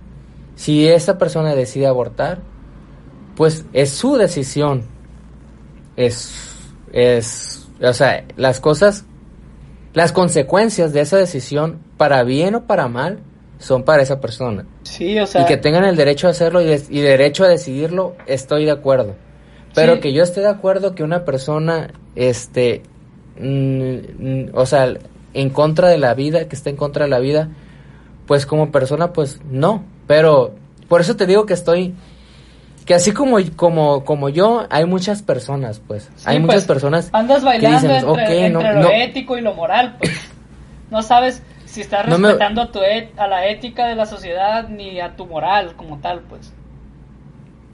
[0.56, 2.40] Si esa persona decide abortar,
[3.36, 4.82] pues es su decisión.
[5.96, 6.34] Es,
[6.92, 9.06] es, o sea, las cosas,
[9.94, 13.20] las consecuencias de esa decisión, para bien o para mal,
[13.60, 14.66] son para esa persona.
[14.82, 15.44] Sí, o sea.
[15.44, 19.14] Y que tengan el derecho a hacerlo y, derecho a decidirlo, estoy de acuerdo.
[19.76, 22.82] Pero que yo esté de acuerdo que una persona, este,
[23.40, 24.92] mm, o sea,
[25.36, 27.50] en contra de la vida, que esté en contra de la vida,
[28.26, 29.84] pues como persona, pues no.
[30.08, 30.56] Pero
[30.88, 31.94] por eso te digo que estoy,
[32.86, 36.10] que así como, como, como yo, hay muchas personas, pues.
[36.26, 37.10] hay muchas pues, personas.
[37.12, 40.12] Andas bailando entre, lo ético y lo moral, pues.
[40.90, 42.80] No sabes si estás respetando a, tu
[43.18, 46.54] a la ética de la sociedad ni a tu moral como tal, pues.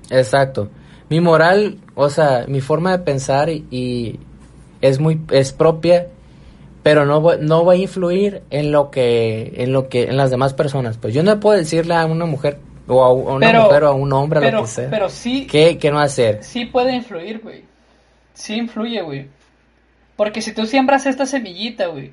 [0.10, 0.70] Exacto.
[1.10, 4.20] Mi moral, o sea, mi forma de pensar y,
[4.82, 6.08] es muy es propia,
[6.84, 10.54] pero no no va a influir en lo que en lo que en las demás
[10.54, 10.98] personas.
[10.98, 14.12] Pues yo no puedo decirle a una mujer o a, una mujer o a un
[14.14, 14.90] hombre pero, lo que sea.
[14.90, 16.44] Pero sí qué, qué no hacer.
[16.44, 17.64] Sí puede influir, güey.
[18.34, 19.28] Sí influye, güey.
[20.16, 22.12] Porque si tú siembras esta semillita, güey,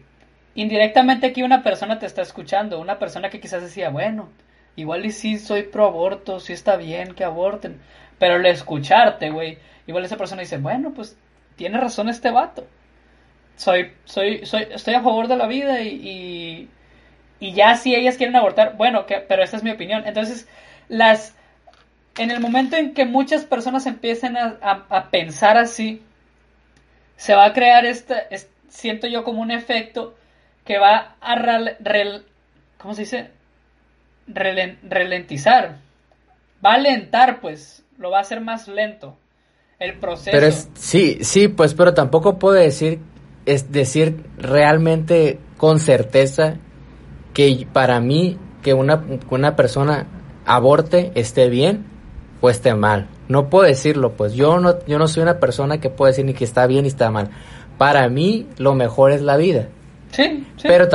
[0.54, 4.28] indirectamente aquí una persona te está escuchando, una persona que quizás decía, bueno,
[4.76, 7.80] igual y sí soy pro aborto, sí está bien que aborten,
[8.18, 11.16] pero al escucharte, güey, igual esa persona dice, bueno, pues
[11.56, 12.66] tiene razón este vato
[13.58, 16.68] soy, soy, soy, estoy a favor de la vida y,
[17.40, 20.04] y, ya si ellas quieren abortar, bueno, que, pero esta es mi opinión.
[20.06, 20.48] Entonces,
[20.88, 21.34] las,
[22.16, 26.02] en el momento en que muchas personas empiecen a, pensar así,
[27.16, 28.14] se va a crear este,
[28.68, 30.14] siento yo como un efecto
[30.64, 32.24] que va a, rel,
[32.78, 33.30] ¿cómo se dice?
[34.28, 35.78] relentizar.
[36.64, 39.16] Va a alentar, pues, lo va a hacer más lento
[39.80, 40.30] el proceso.
[40.30, 43.00] Pero sí, sí, pues, pero tampoco puedo decir
[43.48, 46.56] es decir realmente con certeza
[47.32, 50.06] que para mí que una, una persona
[50.44, 51.86] aborte esté bien
[52.42, 53.08] o esté mal.
[53.28, 56.34] No puedo decirlo, pues yo no, yo no soy una persona que puede decir ni
[56.34, 57.30] que está bien ni está mal.
[57.78, 59.68] Para mí lo mejor es la vida.
[60.12, 60.68] Sí, sí.
[60.68, 60.86] Pero,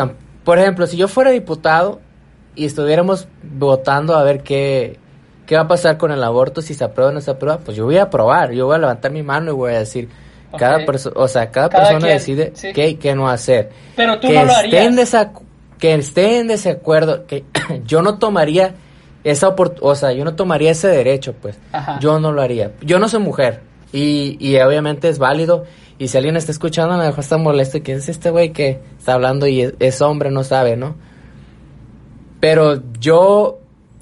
[0.44, 2.02] por ejemplo, si yo fuera diputado
[2.56, 5.00] y estuviéramos votando a ver qué,
[5.48, 7.76] qué va a pasar con el aborto, si se aprueba o no se aprueba, pues
[7.76, 10.10] yo voy a aprobar, yo voy a levantar mi mano y voy a decir,
[10.58, 13.72] cada persona, o sea, cada, persona decide qué y qué no hacer.
[13.96, 15.28] Pero tú que no lo harías.
[15.80, 17.44] que esté en desacuerdo, que
[17.86, 18.76] yo no tomaría
[19.24, 21.60] esa oportunidad, o sea, yo no tomaría ese derecho, pues.
[22.00, 22.72] Yo no lo haría.
[22.82, 25.66] Yo no soy mujer y, y obviamente es válido.
[25.98, 28.80] Y si alguien está escuchando, a lo mejor está molesto que es este güey que
[28.98, 30.96] está hablando y es hombre, no sabe, ¿no?
[32.40, 33.60] Pero yo,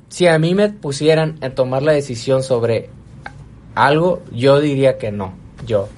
[0.10, 2.90] si a mí me pusieran a tomar la decisión sobre
[3.76, 5.90] algo, yo diría que no yo.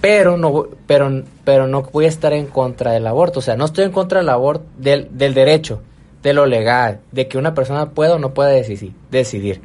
[0.00, 3.40] Pero no, pero, pero no voy a estar en contra del aborto.
[3.40, 5.82] O sea, no estoy en contra del aborto, del, del derecho,
[6.22, 8.92] de lo legal, de que una persona pueda o no pueda decidir.
[9.10, 9.60] decidir.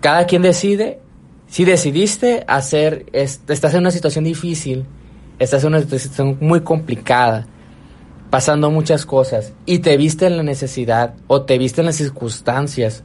[0.00, 1.00] Cada quien decide.
[1.46, 4.86] Si decidiste hacer, estás en una situación difícil,
[5.40, 7.48] estás en una situación muy complicada,
[8.30, 13.02] pasando muchas cosas, y te viste en la necesidad o te viste en las circunstancias.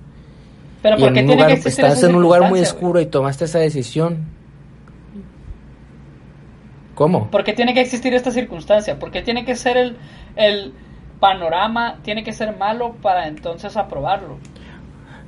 [0.84, 4.26] Pero ¿por tiene lugar, estás en un lugar muy oscuro y tomaste esa decisión,
[6.96, 7.30] ¿Cómo?
[7.30, 8.98] ¿Por qué tiene que existir esta circunstancia?
[8.98, 9.98] ¿Por qué tiene que ser el,
[10.36, 10.74] el
[11.20, 14.38] panorama, tiene que ser malo para entonces aprobarlo?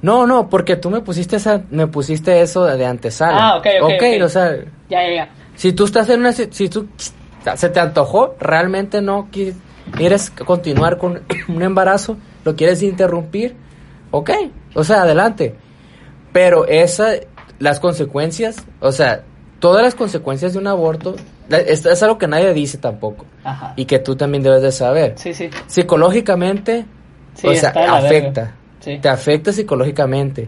[0.01, 3.37] No, no, porque tú me pusiste esa, me pusiste eso de antesala.
[3.39, 3.91] Ah, ok, ok.
[3.95, 4.55] Ok, o sea.
[4.89, 5.29] Ya, ya, ya.
[5.55, 6.87] Si tú estás en una, si tú
[7.55, 13.55] se te antojó, realmente no quieres continuar con un embarazo, lo quieres interrumpir,
[14.11, 14.31] ok,
[14.75, 15.55] o sea, adelante.
[16.31, 17.13] Pero esa,
[17.59, 19.23] las consecuencias, o sea,
[19.59, 21.15] todas las consecuencias de un aborto
[21.49, 23.25] es, es algo que nadie dice tampoco.
[23.75, 25.13] Y que tú también debes de saber.
[25.17, 25.49] Sí, sí.
[25.67, 26.85] Psicológicamente,
[27.43, 28.55] o sea, afecta.
[28.79, 30.47] Te afecta psicológicamente.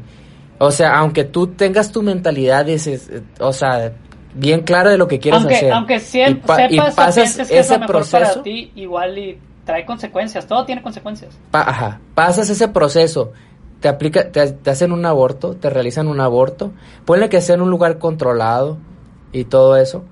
[0.57, 3.93] O sea, aunque tú tengas tu mentalidad, dices, o sea,
[4.33, 5.71] bien clara de lo que quieres hacer.
[5.71, 8.19] Aunque siempre y, pasas ese proceso.
[8.19, 10.47] Para ti, igual y trae consecuencias.
[10.47, 11.37] Todo tiene consecuencias.
[11.51, 11.99] ajá.
[12.13, 13.31] Pasas ese proceso.
[13.79, 16.73] Te, aplica, te, te, hacen un aborto, te realizan un aborto.
[17.05, 18.77] Puede que sea en un lugar controlado
[19.31, 20.03] y todo eso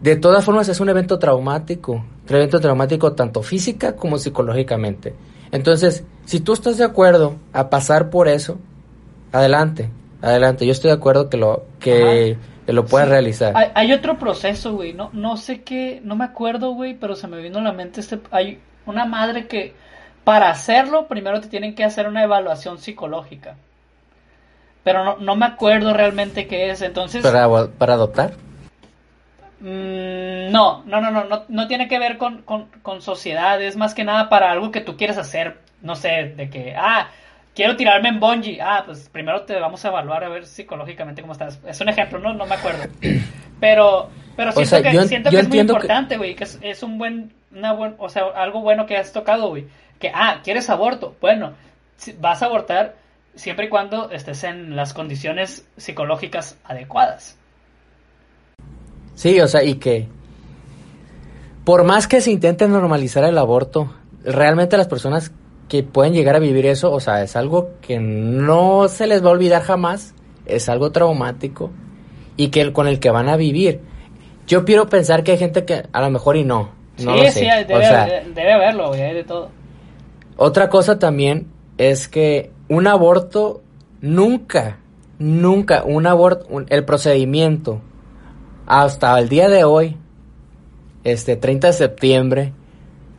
[0.00, 5.14] de todas formas es un evento traumático, un evento traumático tanto física como psicológicamente.
[5.52, 8.58] Entonces, si tú estás de acuerdo a pasar por eso,
[9.32, 9.90] adelante,
[10.20, 10.66] adelante.
[10.66, 12.36] Yo estoy de acuerdo que lo que,
[12.66, 13.54] lo puedas realizar.
[13.74, 14.92] Hay, otro proceso, güey.
[14.92, 18.00] No, no sé qué, no me acuerdo, güey, pero se me vino a la mente
[18.00, 18.20] este.
[18.30, 19.74] Hay una madre que
[20.24, 23.56] para hacerlo primero te tienen que hacer una evaluación psicológica.
[24.84, 26.82] Pero no, no me acuerdo realmente qué es.
[26.82, 27.22] Entonces.
[27.22, 28.34] Para, para adoptar.
[29.60, 34.04] Mm, no, no, no, no, no, tiene que ver con, con, sociedad, es más que
[34.04, 37.08] nada para algo que tú quieres hacer, no sé, de que, ah,
[37.54, 41.32] quiero tirarme en bungee, ah, pues primero te vamos a evaluar a ver psicológicamente cómo
[41.32, 41.58] estás.
[41.66, 42.84] Es un ejemplo, no, no me acuerdo.
[43.58, 47.72] Pero, pero siento que, siento que es muy importante, güey, que es, un buen, una
[47.72, 49.66] buen, o sea, algo bueno que has tocado, güey.
[49.98, 51.16] Que, ah, ¿quieres aborto?
[51.22, 51.54] Bueno,
[52.18, 52.96] vas a abortar
[53.34, 57.35] siempre y cuando estés en las condiciones psicológicas adecuadas.
[59.16, 60.08] Sí, o sea, y que
[61.64, 63.92] por más que se intente normalizar el aborto,
[64.22, 65.32] realmente las personas
[65.68, 69.30] que pueden llegar a vivir eso, o sea, es algo que no se les va
[69.30, 70.14] a olvidar jamás,
[70.44, 71.72] es algo traumático
[72.36, 73.80] y que con el que van a vivir.
[74.46, 76.70] Yo quiero pensar que hay gente que a lo mejor y no.
[77.02, 79.50] no sí, sí, debe, debe haberlo, hay de todo.
[80.36, 81.48] Otra cosa también
[81.78, 83.62] es que un aborto
[84.02, 84.78] nunca,
[85.18, 87.80] nunca, un aborto, el procedimiento
[88.66, 89.96] hasta el día de hoy
[91.04, 92.52] este 30 de septiembre,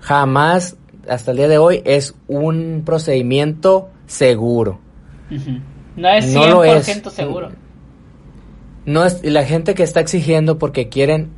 [0.02, 0.76] jamás
[1.08, 4.80] hasta el día de hoy es un procedimiento seguro.
[5.96, 7.50] No es 100% seguro.
[8.86, 11.32] No es, la gente que está exigiendo porque quieren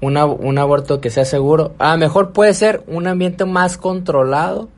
[0.00, 4.70] un aborto que sea seguro, a lo mejor puede ser un ambiente más controlado,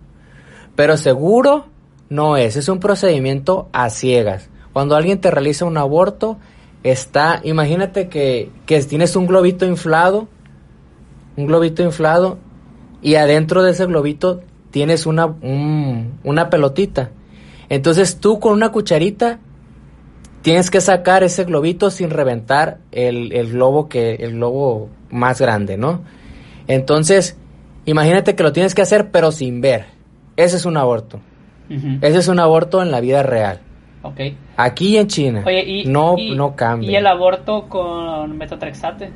[0.75, 1.67] pero seguro
[2.09, 4.49] no es, es un procedimiento a ciegas.
[4.73, 6.39] Cuando alguien te realiza un aborto,
[6.83, 10.29] está, imagínate que, que tienes un globito inflado,
[11.37, 12.39] un globito inflado,
[13.03, 15.27] y adentro de ese globito tienes una,
[16.25, 17.11] una pelotita.
[17.69, 19.39] Entonces tú con una cucharita
[20.43, 25.77] tienes que sacar ese globito sin reventar el, el, globo que el globo más grande,
[25.77, 26.03] ¿no?
[26.67, 27.37] Entonces,
[27.87, 29.87] imagínate que lo tienes que hacer pero sin ver.
[30.37, 31.21] Ese es un aborto.
[32.03, 33.61] Ese es un aborto en la vida real.
[34.03, 34.37] Okay.
[34.57, 35.43] Aquí en China.
[35.47, 36.91] Oye, y, no, no cambia.
[36.91, 39.11] ¿Y el aborto con metotrexate?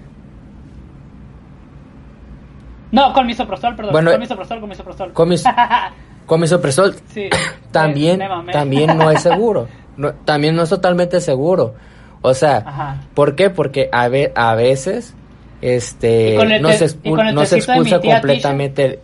[2.93, 3.93] No, con misoprostol, perdón.
[3.93, 5.12] Bueno, con misoprostol, con misoprostol.
[5.12, 5.45] Con, mis,
[6.26, 6.95] con misoprostol.
[7.09, 7.28] sí.
[7.72, 8.22] También,
[8.53, 9.68] también no es seguro.
[10.24, 11.74] también no es totalmente seguro.
[12.22, 13.51] O sea, ¿por qué?
[13.51, 15.14] Porque a, a veces
[15.61, 19.01] este no se, no se expulsa completamente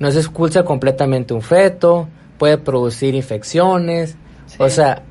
[0.00, 4.16] no se expulsa completamente un feto, puede producir infecciones,
[4.60, 5.02] o sea,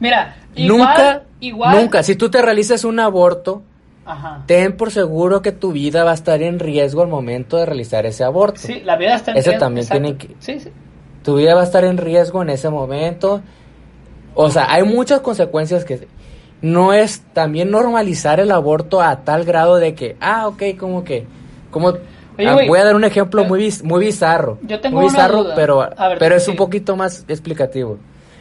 [0.00, 3.62] mira, nunca nunca si tú te realizas un aborto,
[4.46, 8.06] ten por seguro que tu vida va a estar en riesgo al momento de realizar
[8.06, 8.60] ese aborto.
[8.60, 9.58] Sí, la vida está en riesgo.
[9.58, 10.30] también tiene que
[11.22, 13.42] Tu vida va a estar en riesgo en ese momento.
[14.34, 16.06] O sea, hay muchas consecuencias que
[16.62, 21.26] no es también normalizar el aborto a tal grado de que, ah, ok, como que,
[21.70, 25.54] como, ah, voy a dar un ejemplo muy, muy bizarro, yo tengo muy bizarro, una
[25.54, 27.98] pero, pero es un poquito más explicativo.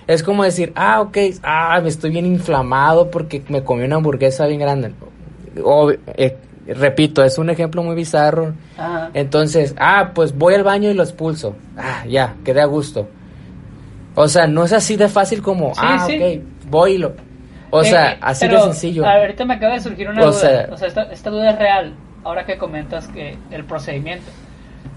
[0.08, 4.46] Es como decir, ah, ok, ah, me estoy bien inflamado porque me comí una hamburguesa
[4.48, 4.94] bien grande.
[5.64, 6.38] O, eh,
[6.68, 8.54] repito, es un ejemplo muy bizarro.
[9.14, 11.56] Entonces, ah, pues voy al baño y lo expulso.
[11.78, 13.08] Ah, ya, quedé a gusto.
[14.14, 17.14] O sea, no es así de fácil como, ah, ok, voy y lo
[17.78, 19.06] o sea, eh, así de sencillo.
[19.06, 20.70] Ahorita me acaba de surgir una duda.
[20.72, 21.94] o sea, esta, duda es real.
[22.24, 24.32] Ahora que comentas que el procedimiento.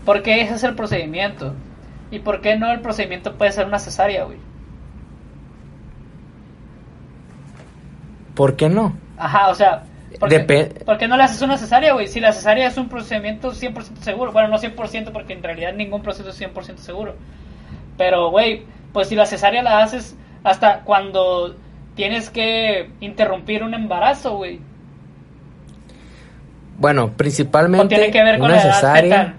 [0.05, 1.55] ¿Por qué ese es el procedimiento?
[2.11, 4.39] ¿Y por qué no el procedimiento puede ser una cesárea, güey?
[8.39, 8.97] ¿Por qué no?
[9.17, 9.83] Ajá, o sea,
[10.21, 12.07] ¿por, qué, no le haces una cesárea, güey?
[12.07, 14.31] Si la cesárea es un procedimiento 100% seguro.
[14.31, 17.17] Bueno, no 100% porque en realidad ningún proceso es 100% seguro.
[17.97, 18.63] Pero, güey,
[18.93, 21.57] pues si la cesárea la haces hasta cuando
[21.97, 24.61] tienes que interrumpir un embarazo, güey.
[26.79, 29.35] Bueno, principalmente tiene que ver con una cesárea.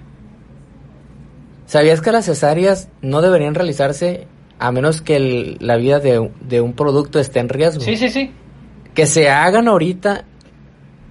[1.67, 4.27] ¿Sabías que las cesáreas no deberían realizarse
[4.59, 6.19] a menos que la vida de,
[6.59, 7.79] un producto esté en riesgo?
[7.79, 8.33] Sí, sí, sí.
[8.93, 10.25] Que se hagan ahorita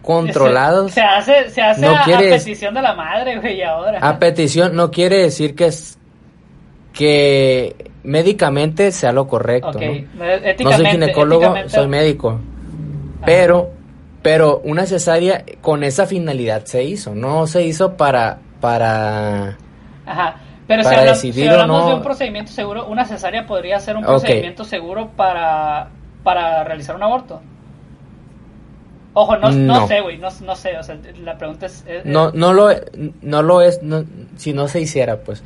[0.03, 0.93] controlados.
[0.93, 3.99] Se, hace, se hace a, petición de la madre, güey, ahora.
[4.01, 5.99] A petición no quiere decir que es
[6.93, 9.73] que médicamente sea lo correcto.
[9.73, 10.71] ¿no?
[10.77, 12.41] soy ginecólogo, soy médico.
[13.25, 13.71] Pero,
[14.23, 19.59] pero una cesárea con esa finalidad se hizo, no se hizo para, para.
[20.07, 20.37] Ajá.
[20.67, 25.89] Pero si, hablamos, de un procedimiento seguro, una cesárea podría ser un procedimiento seguro para,
[26.23, 27.41] para realizar un aborto.
[29.21, 29.89] Ojo, no, no.
[29.89, 31.85] sé, güey, no, no, sé, o sea, la pregunta es...
[32.05, 32.69] no, no lo,
[33.21, 33.81] no lo es,
[34.37, 35.43] si no se hiciera, pues.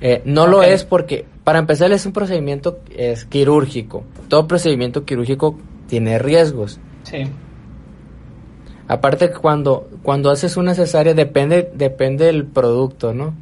[0.00, 4.04] Eh, no lo es porque, para empezar, es un procedimiento es quirúrgico.
[4.28, 5.58] Todo procedimiento quirúrgico
[5.88, 6.78] tiene riesgos.
[7.02, 7.24] Sí.
[8.86, 13.34] Aparte, cuando, cuando haces una cesárea, depende, depende del producto, ¿no?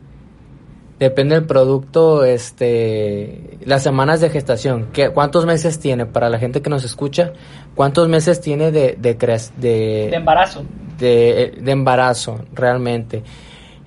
[0.99, 4.88] Depende del producto, este, las semanas de gestación.
[4.94, 6.07] ¿Qué, ¿Cuántos meses tiene?
[6.07, 7.32] Para la gente que nos escucha,
[7.74, 10.64] ¿cuántos meses tiene de, de, de, de embarazo?
[10.99, 13.22] De, de embarazo, realmente.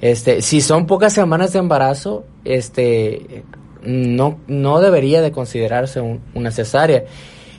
[0.02, 3.44] Este, si son pocas semanas de embarazo, este,
[3.82, 6.02] no, no debería de considerarse
[6.34, 7.06] una cesárea.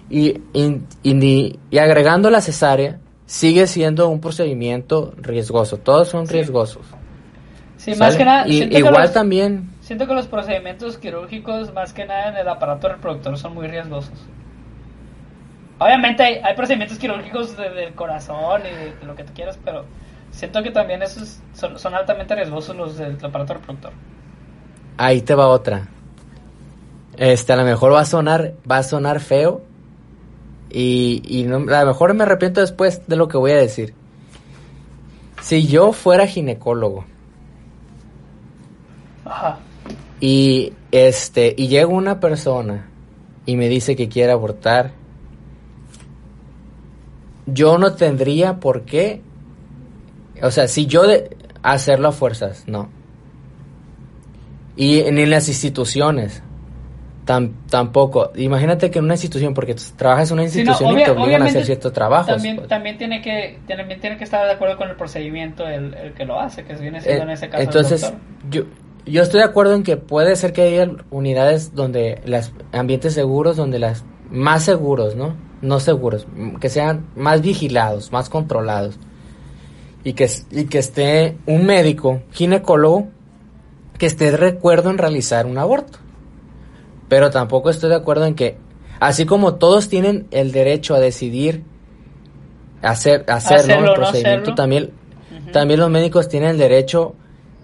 [0.09, 5.77] Y, y, agregando la cesárea, sigue siendo un procedimiento riesgoso.
[5.77, 6.83] Todos son riesgosos.
[7.81, 8.47] Sí, más que nada.
[8.47, 9.71] igual también.
[9.81, 14.27] Siento que los procedimientos quirúrgicos, más que nada en el aparato reproductor, son muy riesgosos.
[15.79, 19.87] Obviamente hay, procedimientos quirúrgicos del corazón y de lo que tú quieras, pero
[20.31, 23.93] Siento que también esos son, altamente riesgosos los del aparato reproductor.
[24.97, 25.89] Ahí te va otra.
[27.17, 29.63] Este, a lo mejor va a sonar, va a sonar feo.
[30.71, 33.95] Y, y no, a lo mejor me arrepiento después de lo que voy a decir.
[35.43, 37.05] Si yo fuera ginecólogo.
[39.31, 39.59] Ajá.
[40.21, 42.89] Y este, y llega una persona
[43.47, 44.93] y me dice que quiere abortar.
[47.47, 49.23] Yo no tendría por qué
[50.43, 52.89] o sea, si yo, de, hacerlo a fuerzas, no.
[54.77, 56.43] Y ni en las instituciones.
[57.69, 58.33] tampoco.
[58.37, 61.65] Imagínate que en una institución, porque trabajas en una institución y te obligan a hacer
[61.65, 62.35] ciertos trabajos.
[62.35, 62.69] También, pues.
[62.69, 66.41] también, tiene que, también tiene que estar de acuerdo con el procedimiento el, que lo
[66.41, 67.63] hace, que viene siendo en ese caso.
[67.63, 68.15] Entonces,
[68.51, 68.63] yo,
[69.11, 73.57] yo estoy de acuerdo en que puede ser que haya unidades donde los ambientes seguros,
[73.57, 75.35] donde las más seguros, ¿no?
[75.63, 76.27] No seguros,
[76.61, 78.99] que sean más vigilados, más controlados.
[80.03, 83.09] Y que, y que esté un médico, ginecólogo,
[83.99, 85.99] que esté de recuerdo en realizar un aborto.
[87.09, 88.57] Pero tampoco estoy de acuerdo en que,
[88.99, 91.65] así como todos tienen el derecho a decidir
[92.81, 94.93] hacer, hacerlo, el procedimiento, también,
[95.53, 97.15] también los médicos tienen el derecho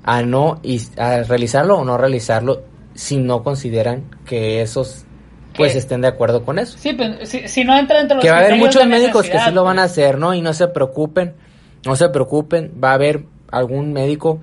[0.06, 2.62] a no y a realizarlo o no realizarlo
[2.94, 5.04] si no consideran que esos
[5.56, 6.76] pues estén de acuerdo con eso.
[6.78, 9.38] Sí, pero pues, si, no entra entre los Que va a haber muchos médicos que
[9.38, 9.92] sí lo van a pues.
[9.92, 10.34] hacer, ¿no?
[10.34, 11.34] Y no se preocupen,
[11.84, 14.38] no se preocupen, va a haber algún médico,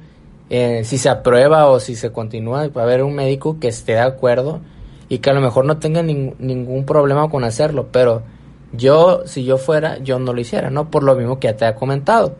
[0.49, 3.93] eh, si se aprueba o si se continúa, va a haber un médico que esté
[3.93, 4.61] de acuerdo
[5.07, 8.23] y que a lo mejor no tenga ningún problema con hacerlo, pero
[8.71, 10.89] yo, si yo fuera, yo no lo hiciera, ¿no?
[10.89, 12.35] Por lo mismo que ya te ha comentado.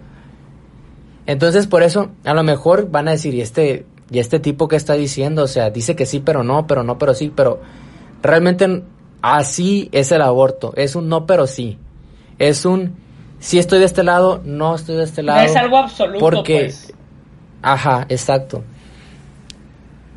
[1.26, 4.76] Entonces, por eso, a lo mejor van a decir, ¿y este, y este tipo que
[4.76, 5.44] está diciendo?
[5.44, 7.62] O sea, dice que sí, pero no, pero no, pero sí, pero
[8.22, 8.84] realmente
[9.22, 10.74] así es el aborto.
[10.76, 11.78] Es un no, pero sí.
[12.40, 12.96] Es un,
[13.40, 15.40] si estoy de este lado, no estoy de este lado.
[15.40, 16.94] No es algo absoluto, porque, pues.
[17.62, 18.64] Ajá, exacto.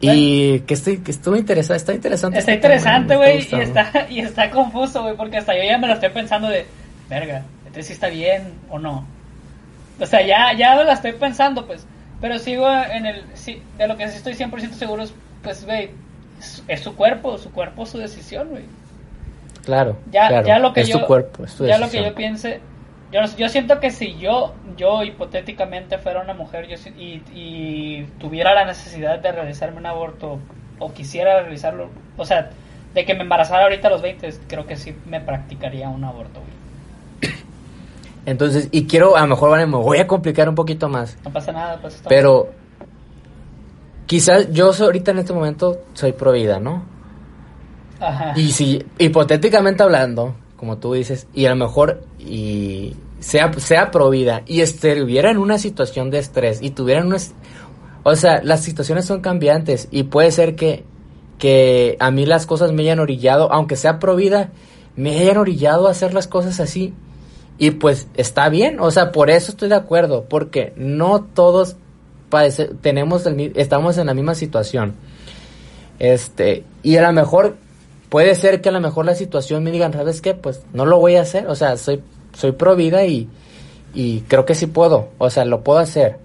[0.00, 2.38] Y que estoy, que estuvo interesante, está interesante.
[2.38, 5.86] Está este interesante, güey, y está, y está confuso, güey, porque hasta yo ya me
[5.86, 6.66] lo estoy pensando de,
[7.08, 9.06] verga, entonces si está bien o no.
[10.00, 11.86] O sea, ya, ya lo estoy pensando, pues.
[12.20, 13.24] Pero sigo en el.
[13.34, 15.90] Sí, de lo que sí estoy 100% seguro es, pues, güey,
[16.68, 18.64] es, su cuerpo, su cuerpo, su decisión, güey.
[19.64, 19.96] Claro.
[20.10, 21.00] Ya, ya lo que es yo.
[21.00, 22.60] Su cuerpo, es ya lo que yo piense.
[23.12, 28.52] Yo, yo siento que si yo, yo hipotéticamente fuera una mujer yo, y, y tuviera
[28.52, 30.40] la necesidad de realizarme un aborto
[30.78, 32.50] o quisiera realizarlo, o sea,
[32.94, 36.40] de que me embarazara ahorita a los 20, creo que sí me practicaría un aborto,
[36.40, 36.55] güey.
[38.26, 41.16] Entonces, y quiero, a lo mejor me voy a complicar un poquito más.
[41.24, 42.02] No pasa nada, pues.
[42.08, 42.50] Pero,
[44.06, 46.82] quizás yo ahorita en este momento soy pro vida, ¿no?
[48.00, 48.32] Ajá.
[48.34, 54.10] Y si, hipotéticamente hablando, como tú dices, y a lo mejor, y sea, sea pro
[54.10, 57.18] vida, y estuviera en una situación de estrés, y tuvieran una...
[58.02, 60.84] O sea, las situaciones son cambiantes, y puede ser que,
[61.38, 64.50] que a mí las cosas me hayan orillado, aunque sea pro vida,
[64.96, 66.92] me hayan orillado a hacer las cosas así
[67.58, 71.76] y pues está bien, o sea, por eso estoy de acuerdo, porque no todos
[72.82, 74.94] tenemos el, estamos en la misma situación.
[75.98, 77.56] Este, y a lo mejor
[78.10, 80.34] puede ser que a lo mejor la situación me digan, ¿sabes qué?
[80.34, 82.02] Pues no lo voy a hacer, o sea, soy
[82.34, 83.28] soy pro vida y
[83.94, 86.18] y creo que sí puedo, o sea, lo puedo hacer.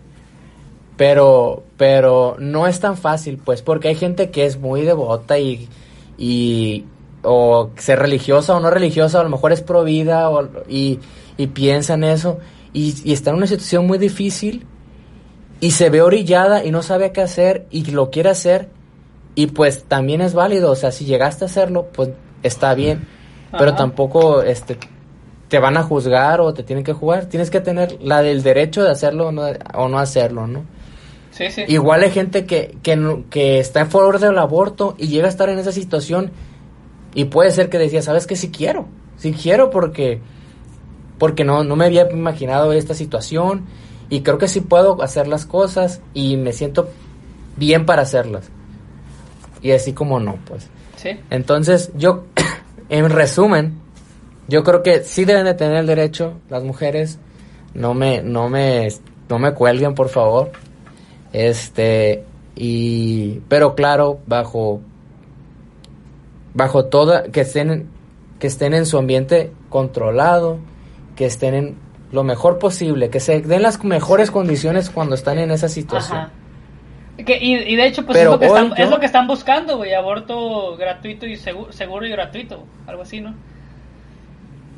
[0.98, 5.70] Pero pero no es tan fácil, pues, porque hay gente que es muy devota y
[6.18, 6.86] y
[7.24, 11.00] o ser religiosa o no religiosa, a lo mejor es pro vida o, y
[11.38, 12.40] y piensa en eso
[12.74, 14.66] y, está en una situación muy difícil
[15.60, 18.70] y se ve orillada y no sabe qué hacer y lo quiere hacer
[19.36, 22.10] y pues también es válido, o sea, si llegaste a hacerlo, pues
[22.44, 23.08] está bien,
[23.58, 24.78] pero tampoco este
[25.48, 28.84] te van a juzgar o te tienen que jugar, tienes que tener la del derecho
[28.84, 30.64] de hacerlo o no, o no hacerlo, ¿no?
[31.32, 31.64] Sí, sí.
[31.68, 35.50] Igual hay gente que, que, que está en favor del aborto y llega a estar
[35.50, 36.32] en esa situación
[37.14, 38.38] y puede ser que decía, ¿sabes qué?
[38.38, 40.22] Si quiero, si quiero porque
[41.22, 43.68] porque no, no me había imaginado esta situación
[44.10, 46.90] y creo que sí puedo hacer las cosas y me siento
[47.58, 48.50] bien para hacerlas.
[49.62, 50.68] Y así como no, pues.
[50.96, 51.20] Sí.
[51.30, 52.24] Entonces, yo,
[52.90, 53.78] en resumen,
[54.48, 57.20] yo creo que sí deben de tener el derecho las mujeres.
[57.76, 58.88] No me, no me,
[59.30, 60.52] no me cuelguen, por favor.
[61.34, 62.24] Este,
[62.56, 64.82] y, pero claro, bajo,
[66.56, 67.90] bajo toda, que estén,
[68.40, 70.58] que estén en su ambiente controlado,
[71.16, 71.78] que estén en
[72.12, 76.30] lo mejor posible, que se den las mejores condiciones cuando están en esa situación.
[77.18, 80.76] y, de hecho, pues es, lo que están, es, lo que están, buscando, güey, aborto
[80.78, 83.34] gratuito y seguro, seguro y gratuito, algo así, ¿no?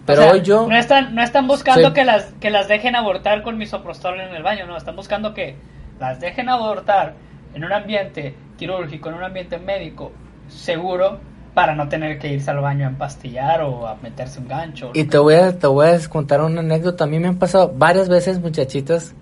[0.05, 0.67] Pero hoy yo...
[0.67, 4.43] No están, no están buscando que, las, que las dejen abortar con misoprostol en el
[4.43, 5.55] baño, no, están buscando que
[5.99, 7.15] las dejen abortar
[7.53, 10.11] en un ambiente quirúrgico, en un ambiente médico
[10.49, 11.19] seguro,
[11.53, 14.91] para no tener que irse al baño a empastillar o a meterse un gancho.
[14.93, 17.03] Y te voy, a, te voy a contar una anécdota.
[17.03, 19.13] A mí me han pasado varias veces muchachitas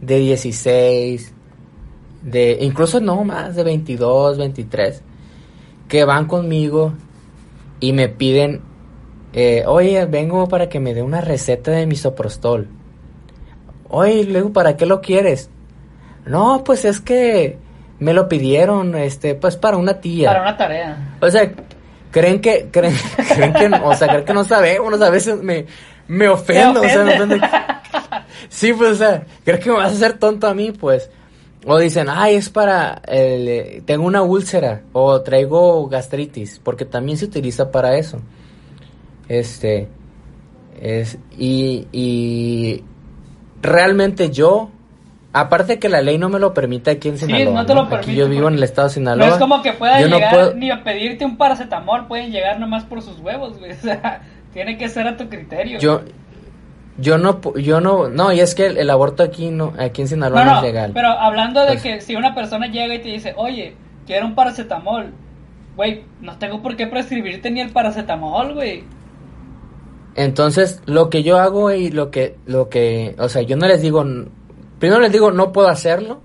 [0.00, 1.32] de 16,
[2.22, 5.02] de incluso no más, de 22, 23,
[5.88, 6.92] que van conmigo
[7.80, 8.60] y me piden,
[9.32, 12.68] eh, oye, vengo para que me dé una receta de misoprostol.
[13.88, 15.48] Oye, luego, ¿para qué lo quieres?
[16.26, 17.58] No, pues es que
[17.98, 20.28] me lo pidieron, este, pues para una tía.
[20.28, 21.16] Para una tarea.
[21.20, 21.50] O sea,
[22.10, 22.94] creen que, creen,
[23.34, 25.66] creen que, o sea, creen que no sabemos, a veces me,
[26.08, 27.40] me ofendo, o sea, me.
[28.48, 31.10] Sí, pues, o sea, creen que me vas a hacer tonto a mí, pues.
[31.66, 37.24] O dicen, ay, es para, el, tengo una úlcera, o traigo gastritis, porque también se
[37.24, 38.20] utiliza para eso.
[39.28, 39.88] Este,
[40.80, 42.84] es, y, y
[43.62, 44.70] realmente yo
[45.36, 47.44] Aparte que la ley no me lo permite aquí en Sinaloa.
[47.44, 48.12] Sí, no te lo permite.
[48.12, 49.26] Aquí yo vivo en el estado de Sinaloa.
[49.26, 53.02] No es como que pueda llegar ni a pedirte un paracetamol, pueden llegar nomás por
[53.02, 53.72] sus huevos, güey.
[53.74, 54.22] O sea,
[54.52, 55.80] tiene que ser a tu criterio.
[55.80, 56.02] Yo
[56.98, 60.44] yo no yo no no, y es que el, aborto aquí no aquí en Sinaloa
[60.44, 60.92] no, es legal.
[60.94, 63.74] Pero hablando de pues que si una persona llega y te dice, "Oye,
[64.06, 65.12] quiero un paracetamol."
[65.74, 68.84] Güey, no tengo por qué prescribirte ni el paracetamol, güey.
[70.14, 73.82] Entonces, lo que yo hago y lo que lo que, o sea, yo no les
[73.82, 74.04] digo
[74.84, 76.20] Primero les digo, no puedo hacerlo,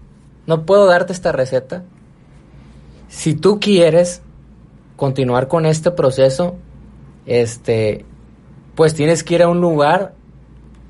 [0.45, 1.85] no puedo darte esta receta.
[3.07, 4.21] Si tú quieres
[4.97, 6.57] continuar con este proceso,
[7.25, 8.03] este,
[8.75, 10.13] pues tienes que ir a un lugar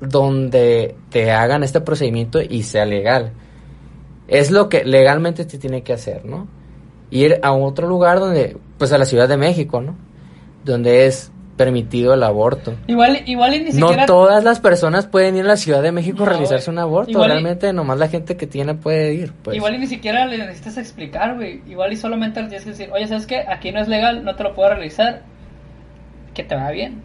[0.00, 3.34] donde te hagan este procedimiento y sea legal.
[4.26, 6.48] Es lo que legalmente te tiene que hacer, ¿no?
[7.12, 9.94] Ir a otro lugar donde, pues a la Ciudad de México, ¿no?
[10.64, 11.30] Donde es
[11.60, 12.74] permitido el aborto.
[12.86, 13.96] Igual, igual ni siquiera...
[13.96, 17.22] No todas las personas pueden ir a la Ciudad de México a realizarse un aborto.
[17.22, 19.34] Realmente nomás la gente que tiene puede ir.
[19.42, 19.58] Pues.
[19.58, 21.60] Igual y ni siquiera le necesitas explicar, güey.
[21.68, 23.44] Igual y solamente le tienes que decir, oye, ¿sabes qué?
[23.46, 25.20] Aquí no es legal, no te lo puedo realizar.
[26.32, 27.02] Que te va bien.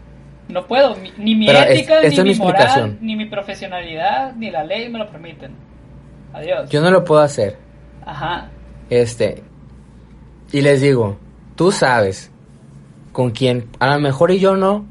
[0.48, 0.96] No puedo.
[1.18, 5.52] Ni mi ética, ni mi, moral, ni mi profesionalidad, ni la ley me lo permiten.
[6.32, 6.70] Adiós.
[6.70, 7.58] Yo no lo puedo hacer.
[8.06, 8.48] Ajá.
[8.88, 9.42] Este.
[10.50, 11.18] Y les digo,
[11.56, 12.32] tú sabes
[13.16, 14.84] con quien a lo mejor y yo no,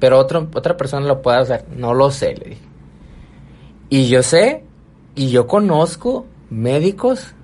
[0.00, 1.66] pero otro, otra persona lo puede hacer.
[1.68, 2.62] No lo sé, le dije.
[3.90, 4.64] Y yo sé,
[5.14, 7.36] y yo conozco médicos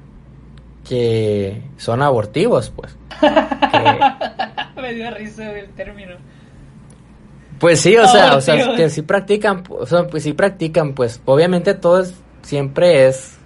[0.82, 2.96] que son abortivos, pues.
[4.76, 6.16] Me dio risa el término.
[7.60, 11.22] Pues sí, o sea, o sea, que sí practican, o sea, pues sí practican, pues
[11.24, 12.04] obviamente todo
[12.42, 13.38] siempre es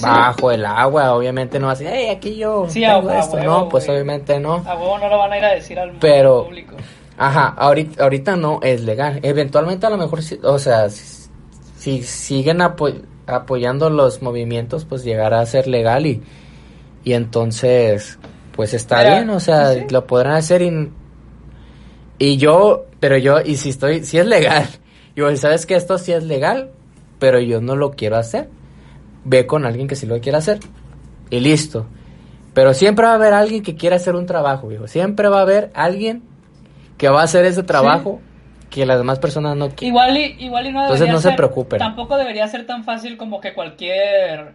[0.00, 4.38] bajo el agua, obviamente no así, hey, aquí yo sí, tengo esto, no, pues obviamente
[4.38, 4.62] no.
[4.66, 6.76] A huevo no lo van a ir a decir al Pero, público.
[7.18, 9.20] Ajá, ahorita, ahorita no es legal.
[9.22, 15.66] Eventualmente a lo mejor, o sea, si, siguen apoyando los movimientos, pues llegará a ser
[15.66, 16.22] legal y,
[17.04, 18.18] y entonces,
[18.52, 20.90] pues está bien, o sea, lo podrán hacer y,
[22.18, 24.66] y yo, pero yo, y si estoy, si es legal,
[25.16, 26.70] yo, ¿sabes que esto sí es legal?
[27.18, 28.50] Pero yo no lo quiero hacer
[29.26, 30.60] ve con alguien que sí lo quiera hacer.
[31.30, 31.86] Y listo.
[32.54, 34.86] Pero siempre va a haber alguien que quiera hacer un trabajo, viejo.
[34.86, 36.22] Siempre va a haber alguien
[36.96, 38.20] que va a hacer ese trabajo
[38.70, 39.88] que las demás personas no quieren.
[39.88, 41.78] Igual y, igual y no Entonces no se preocupen.
[41.78, 44.54] Tampoco debería ser tan fácil como que cualquier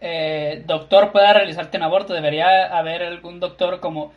[0.00, 2.14] eh, doctor pueda realizarte un aborto.
[2.14, 4.12] Debería haber algún doctor como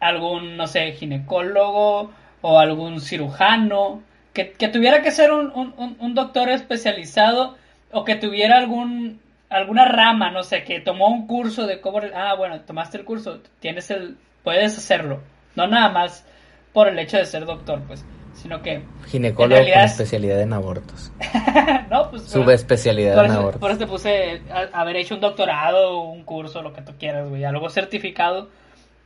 [0.00, 2.10] algún, no sé, ginecólogo
[2.42, 4.02] o algún cirujano
[4.34, 7.54] que, tuviera que ser un, un, un doctor especializado
[7.94, 12.34] o que tuviera algún alguna rama, no sé, que tomó un curso de cómo ah,
[12.36, 15.20] bueno, tomaste el curso, tienes el puedes hacerlo.
[15.54, 16.26] No nada más
[16.72, 21.12] por el hecho de ser doctor, pues, sino que ginecólogo con especialidad en abortos.
[21.90, 23.60] no, pues subespecialidad en abortos.
[23.60, 24.42] Por eso te puse
[24.72, 28.50] haber hecho un doctorado, un curso, lo que tú quieras, güey, algo certificado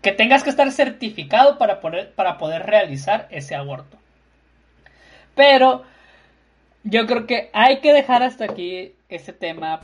[0.01, 3.99] que tengas que estar certificado para poder para poder realizar ese aborto.
[5.34, 5.84] Pero
[6.85, 9.81] yo creo que hay que dejar hasta aquí este tema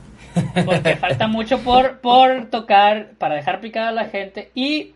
[0.65, 4.93] porque falta mucho por, por tocar para dejar picada a la gente y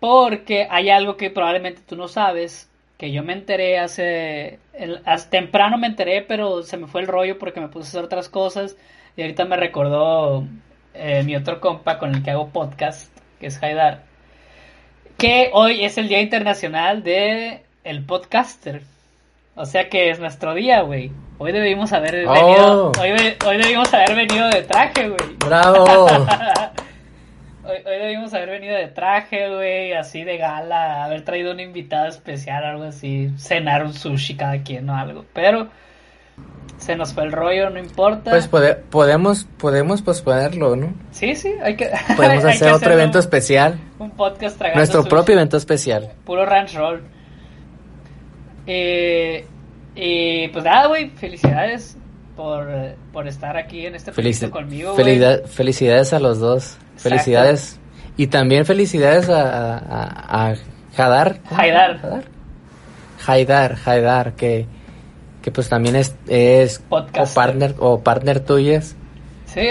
[0.00, 2.68] porque hay algo que probablemente tú no sabes
[2.98, 4.58] que yo me enteré hace,
[5.04, 8.04] hace temprano me enteré pero se me fue el rollo porque me puse a hacer
[8.04, 8.76] otras cosas
[9.16, 10.44] y ahorita me recordó
[10.94, 14.02] eh, mi otro compa con el que hago podcast que es Haidar
[15.18, 18.82] que hoy es el día internacional de el podcaster
[19.54, 21.12] o sea que es nuestro día, güey.
[21.38, 22.32] Hoy debimos haber oh.
[22.32, 22.92] venido.
[23.00, 25.36] Hoy, hoy, debimos haber venido de traje, güey.
[25.44, 25.84] ¡Bravo!
[27.64, 32.06] hoy, hoy, debimos haber venido de traje, güey, así de gala, haber traído un invitado
[32.08, 35.24] especial, algo así, cenar un sushi cada quien o algo.
[35.32, 35.68] Pero
[36.78, 38.30] se nos fue el rollo, no importa.
[38.30, 40.94] Pues podemos, podemos posponerlo, ¿no?
[41.10, 41.90] Sí, sí, hay que.
[42.16, 43.78] Podemos hacer otro evento especial.
[43.98, 46.10] Un podcast tragando Nuestro propio evento especial.
[46.24, 47.02] Puro ranch roll.
[48.66, 49.46] Eh,
[49.94, 51.96] y pues nada, güey, felicidades
[52.36, 52.66] por,
[53.12, 54.94] por, estar aquí en este proyecto conmigo.
[55.46, 56.78] felicidades a los dos.
[56.96, 57.78] Felicidades.
[58.16, 60.54] Y también felicidades a, a, a
[60.96, 61.40] Hadar.
[61.50, 62.24] Haidar.
[63.26, 64.66] Haidar, Haidar, que,
[65.40, 68.96] que pues también es, es o partner, o partner tuyas.
[69.46, 69.68] Sí,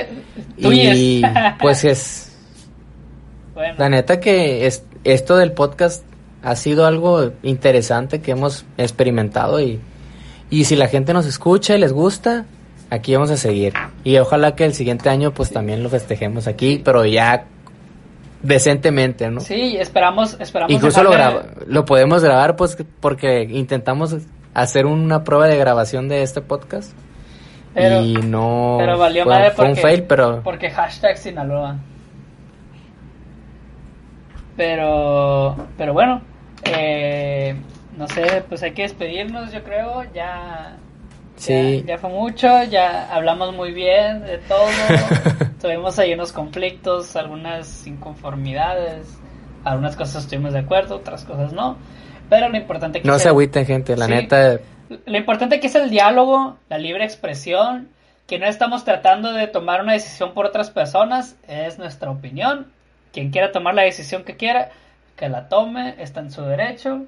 [0.58, 1.22] y
[1.60, 2.28] pues es...
[3.78, 6.04] La neta que es, esto del podcast
[6.44, 9.80] ha sido algo interesante que hemos experimentado y,
[10.50, 12.46] y si la gente nos escucha y les gusta,
[12.90, 13.74] aquí vamos a seguir.
[14.04, 17.46] Y ojalá que el siguiente año pues también lo festejemos aquí, pero ya
[18.42, 19.40] decentemente, ¿no?
[19.42, 20.74] Sí, esperamos, esperamos.
[20.74, 21.12] Incluso lo,
[21.68, 24.16] lo podemos grabar pues porque intentamos
[24.54, 26.94] hacer una prueba de grabación de este podcast.
[27.76, 31.78] y no pero valió fue, porque, un fail, pero porque hashtag Sinaloa.
[34.58, 36.22] Pero pero bueno,
[36.66, 37.56] eh,
[37.98, 40.78] no sé, pues hay que despedirnos, yo creo, ya
[41.42, 41.84] Sí.
[41.88, 44.68] Ya, fue mucho, ya hablamos muy bien de todo.
[45.62, 49.08] Tuvimos ahí unos conflictos, algunas inconformidades,
[49.64, 51.78] algunas cosas estuvimos de acuerdo, otras cosas no.
[52.30, 54.60] Pero lo importante que No se agüiten, gente, la neta.
[55.06, 57.90] Lo importante que es el diálogo, la libre expresión,
[58.28, 62.68] que no estamos tratando de tomar una decisión por otras personas, es nuestra opinión.
[63.14, 64.70] Quien quiera tomar la decisión que quiera,
[65.22, 67.06] que la tome, está en su derecho.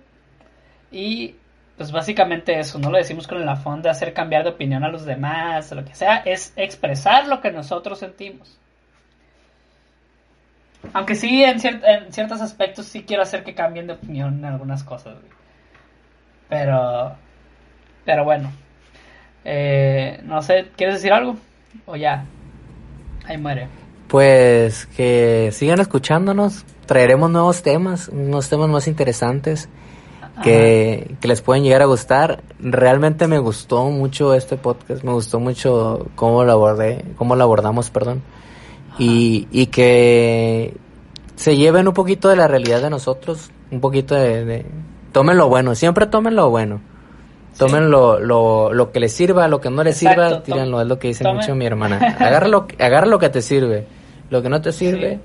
[0.91, 1.35] Y
[1.75, 4.89] pues básicamente eso, no lo decimos con el afán de hacer cambiar de opinión a
[4.89, 8.59] los demás, lo que sea, es expresar lo que nosotros sentimos.
[10.93, 14.83] Aunque sí, en, en ciertos aspectos sí quiero hacer que cambien de opinión en algunas
[14.83, 15.15] cosas.
[16.49, 17.15] Pero,
[18.05, 18.51] pero bueno.
[19.43, 21.37] Eh, no sé, ¿quieres decir algo?
[21.87, 22.25] O ya,
[23.25, 23.67] ahí muere.
[24.13, 29.69] Pues que sigan escuchándonos, traeremos nuevos temas, unos temas más interesantes
[30.43, 32.43] que, les pueden llegar a gustar.
[32.59, 37.89] Realmente me gustó mucho este podcast, me gustó mucho cómo lo abordé, cómo lo abordamos,
[37.89, 38.21] perdón.
[38.99, 40.77] Y, y que
[41.33, 44.63] se lleven un poquito de la realidad de nosotros, un poquito de,
[45.11, 46.81] tomen lo bueno, siempre tomen lo bueno.
[47.57, 50.99] Tomen lo, lo, lo, que les sirva, lo que no les sirva, tírenlo, es lo
[50.99, 51.97] que dice mucho mi hermana.
[52.19, 53.87] Agarra lo, agarra lo que te sirve,
[54.33, 55.19] lo que no te sirve,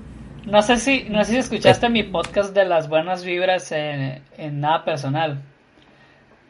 [0.45, 4.85] no sé si, no sé si escuchaste mi podcast de las buenas vibras en, nada
[4.85, 5.41] personal.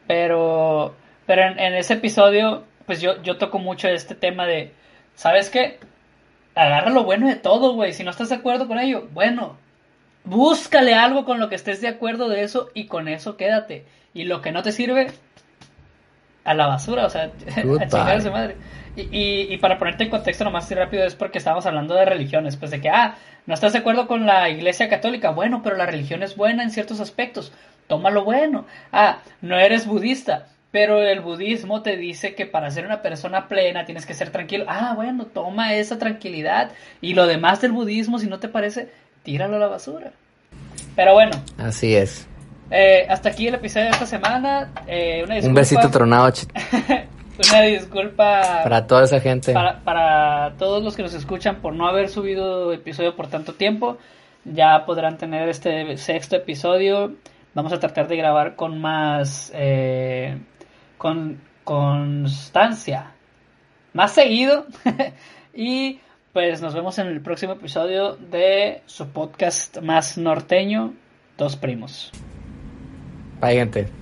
[0.06, 0.94] Pero,
[1.24, 4.74] pero en, ese episodio, pues yo, yo toco mucho este tema de,
[5.14, 5.78] ¿sabes qué?
[6.54, 7.94] Agarra lo bueno de todo, güey.
[7.94, 9.56] Si no estás de acuerdo con ello, bueno,
[10.24, 13.86] búscale algo con lo que estés de acuerdo de eso y con eso quédate.
[14.12, 15.06] Y lo que no te sirve,
[16.44, 17.22] a la basura, o sea,
[17.56, 18.56] a chingar a madre.
[18.96, 22.70] Y, y, para ponerte en contexto nomás rápido es porque estábamos hablando de religiones, pues
[22.70, 23.14] de que, ah,
[23.46, 25.30] ¿no estás de acuerdo con la iglesia católica?
[25.30, 27.52] Bueno, pero la religión es buena en ciertos aspectos,
[27.86, 28.66] toma lo bueno.
[28.92, 33.84] Ah, no eres budista, pero el budismo te dice que para ser una persona plena
[33.84, 34.64] tienes que ser tranquilo.
[34.68, 38.88] Ah, bueno, toma esa tranquilidad y lo demás del budismo, si no te parece,
[39.22, 40.12] tíralo a la basura.
[40.96, 41.32] Pero bueno.
[41.58, 42.26] Así es.
[42.70, 44.70] Eh, hasta aquí el episodio de esta semana.
[44.86, 46.32] Eh, Un besito tronado.
[47.48, 48.60] Una disculpa.
[48.62, 49.52] Para toda esa gente.
[49.52, 53.98] Para, todos los que nos escuchan por no haber subido episodio por tanto tiempo.
[54.44, 57.14] Ya podrán tener este sexto episodio.
[57.54, 59.50] Vamos a tratar de grabar con más.
[59.54, 60.38] Eh,
[60.98, 63.12] con constancia.
[63.92, 64.66] Más seguido.
[65.54, 66.00] y
[66.32, 70.94] pues nos vemos en el próximo episodio de su podcast más norteño,
[71.36, 72.12] Dos Primos.
[73.40, 73.99] Bye, gente.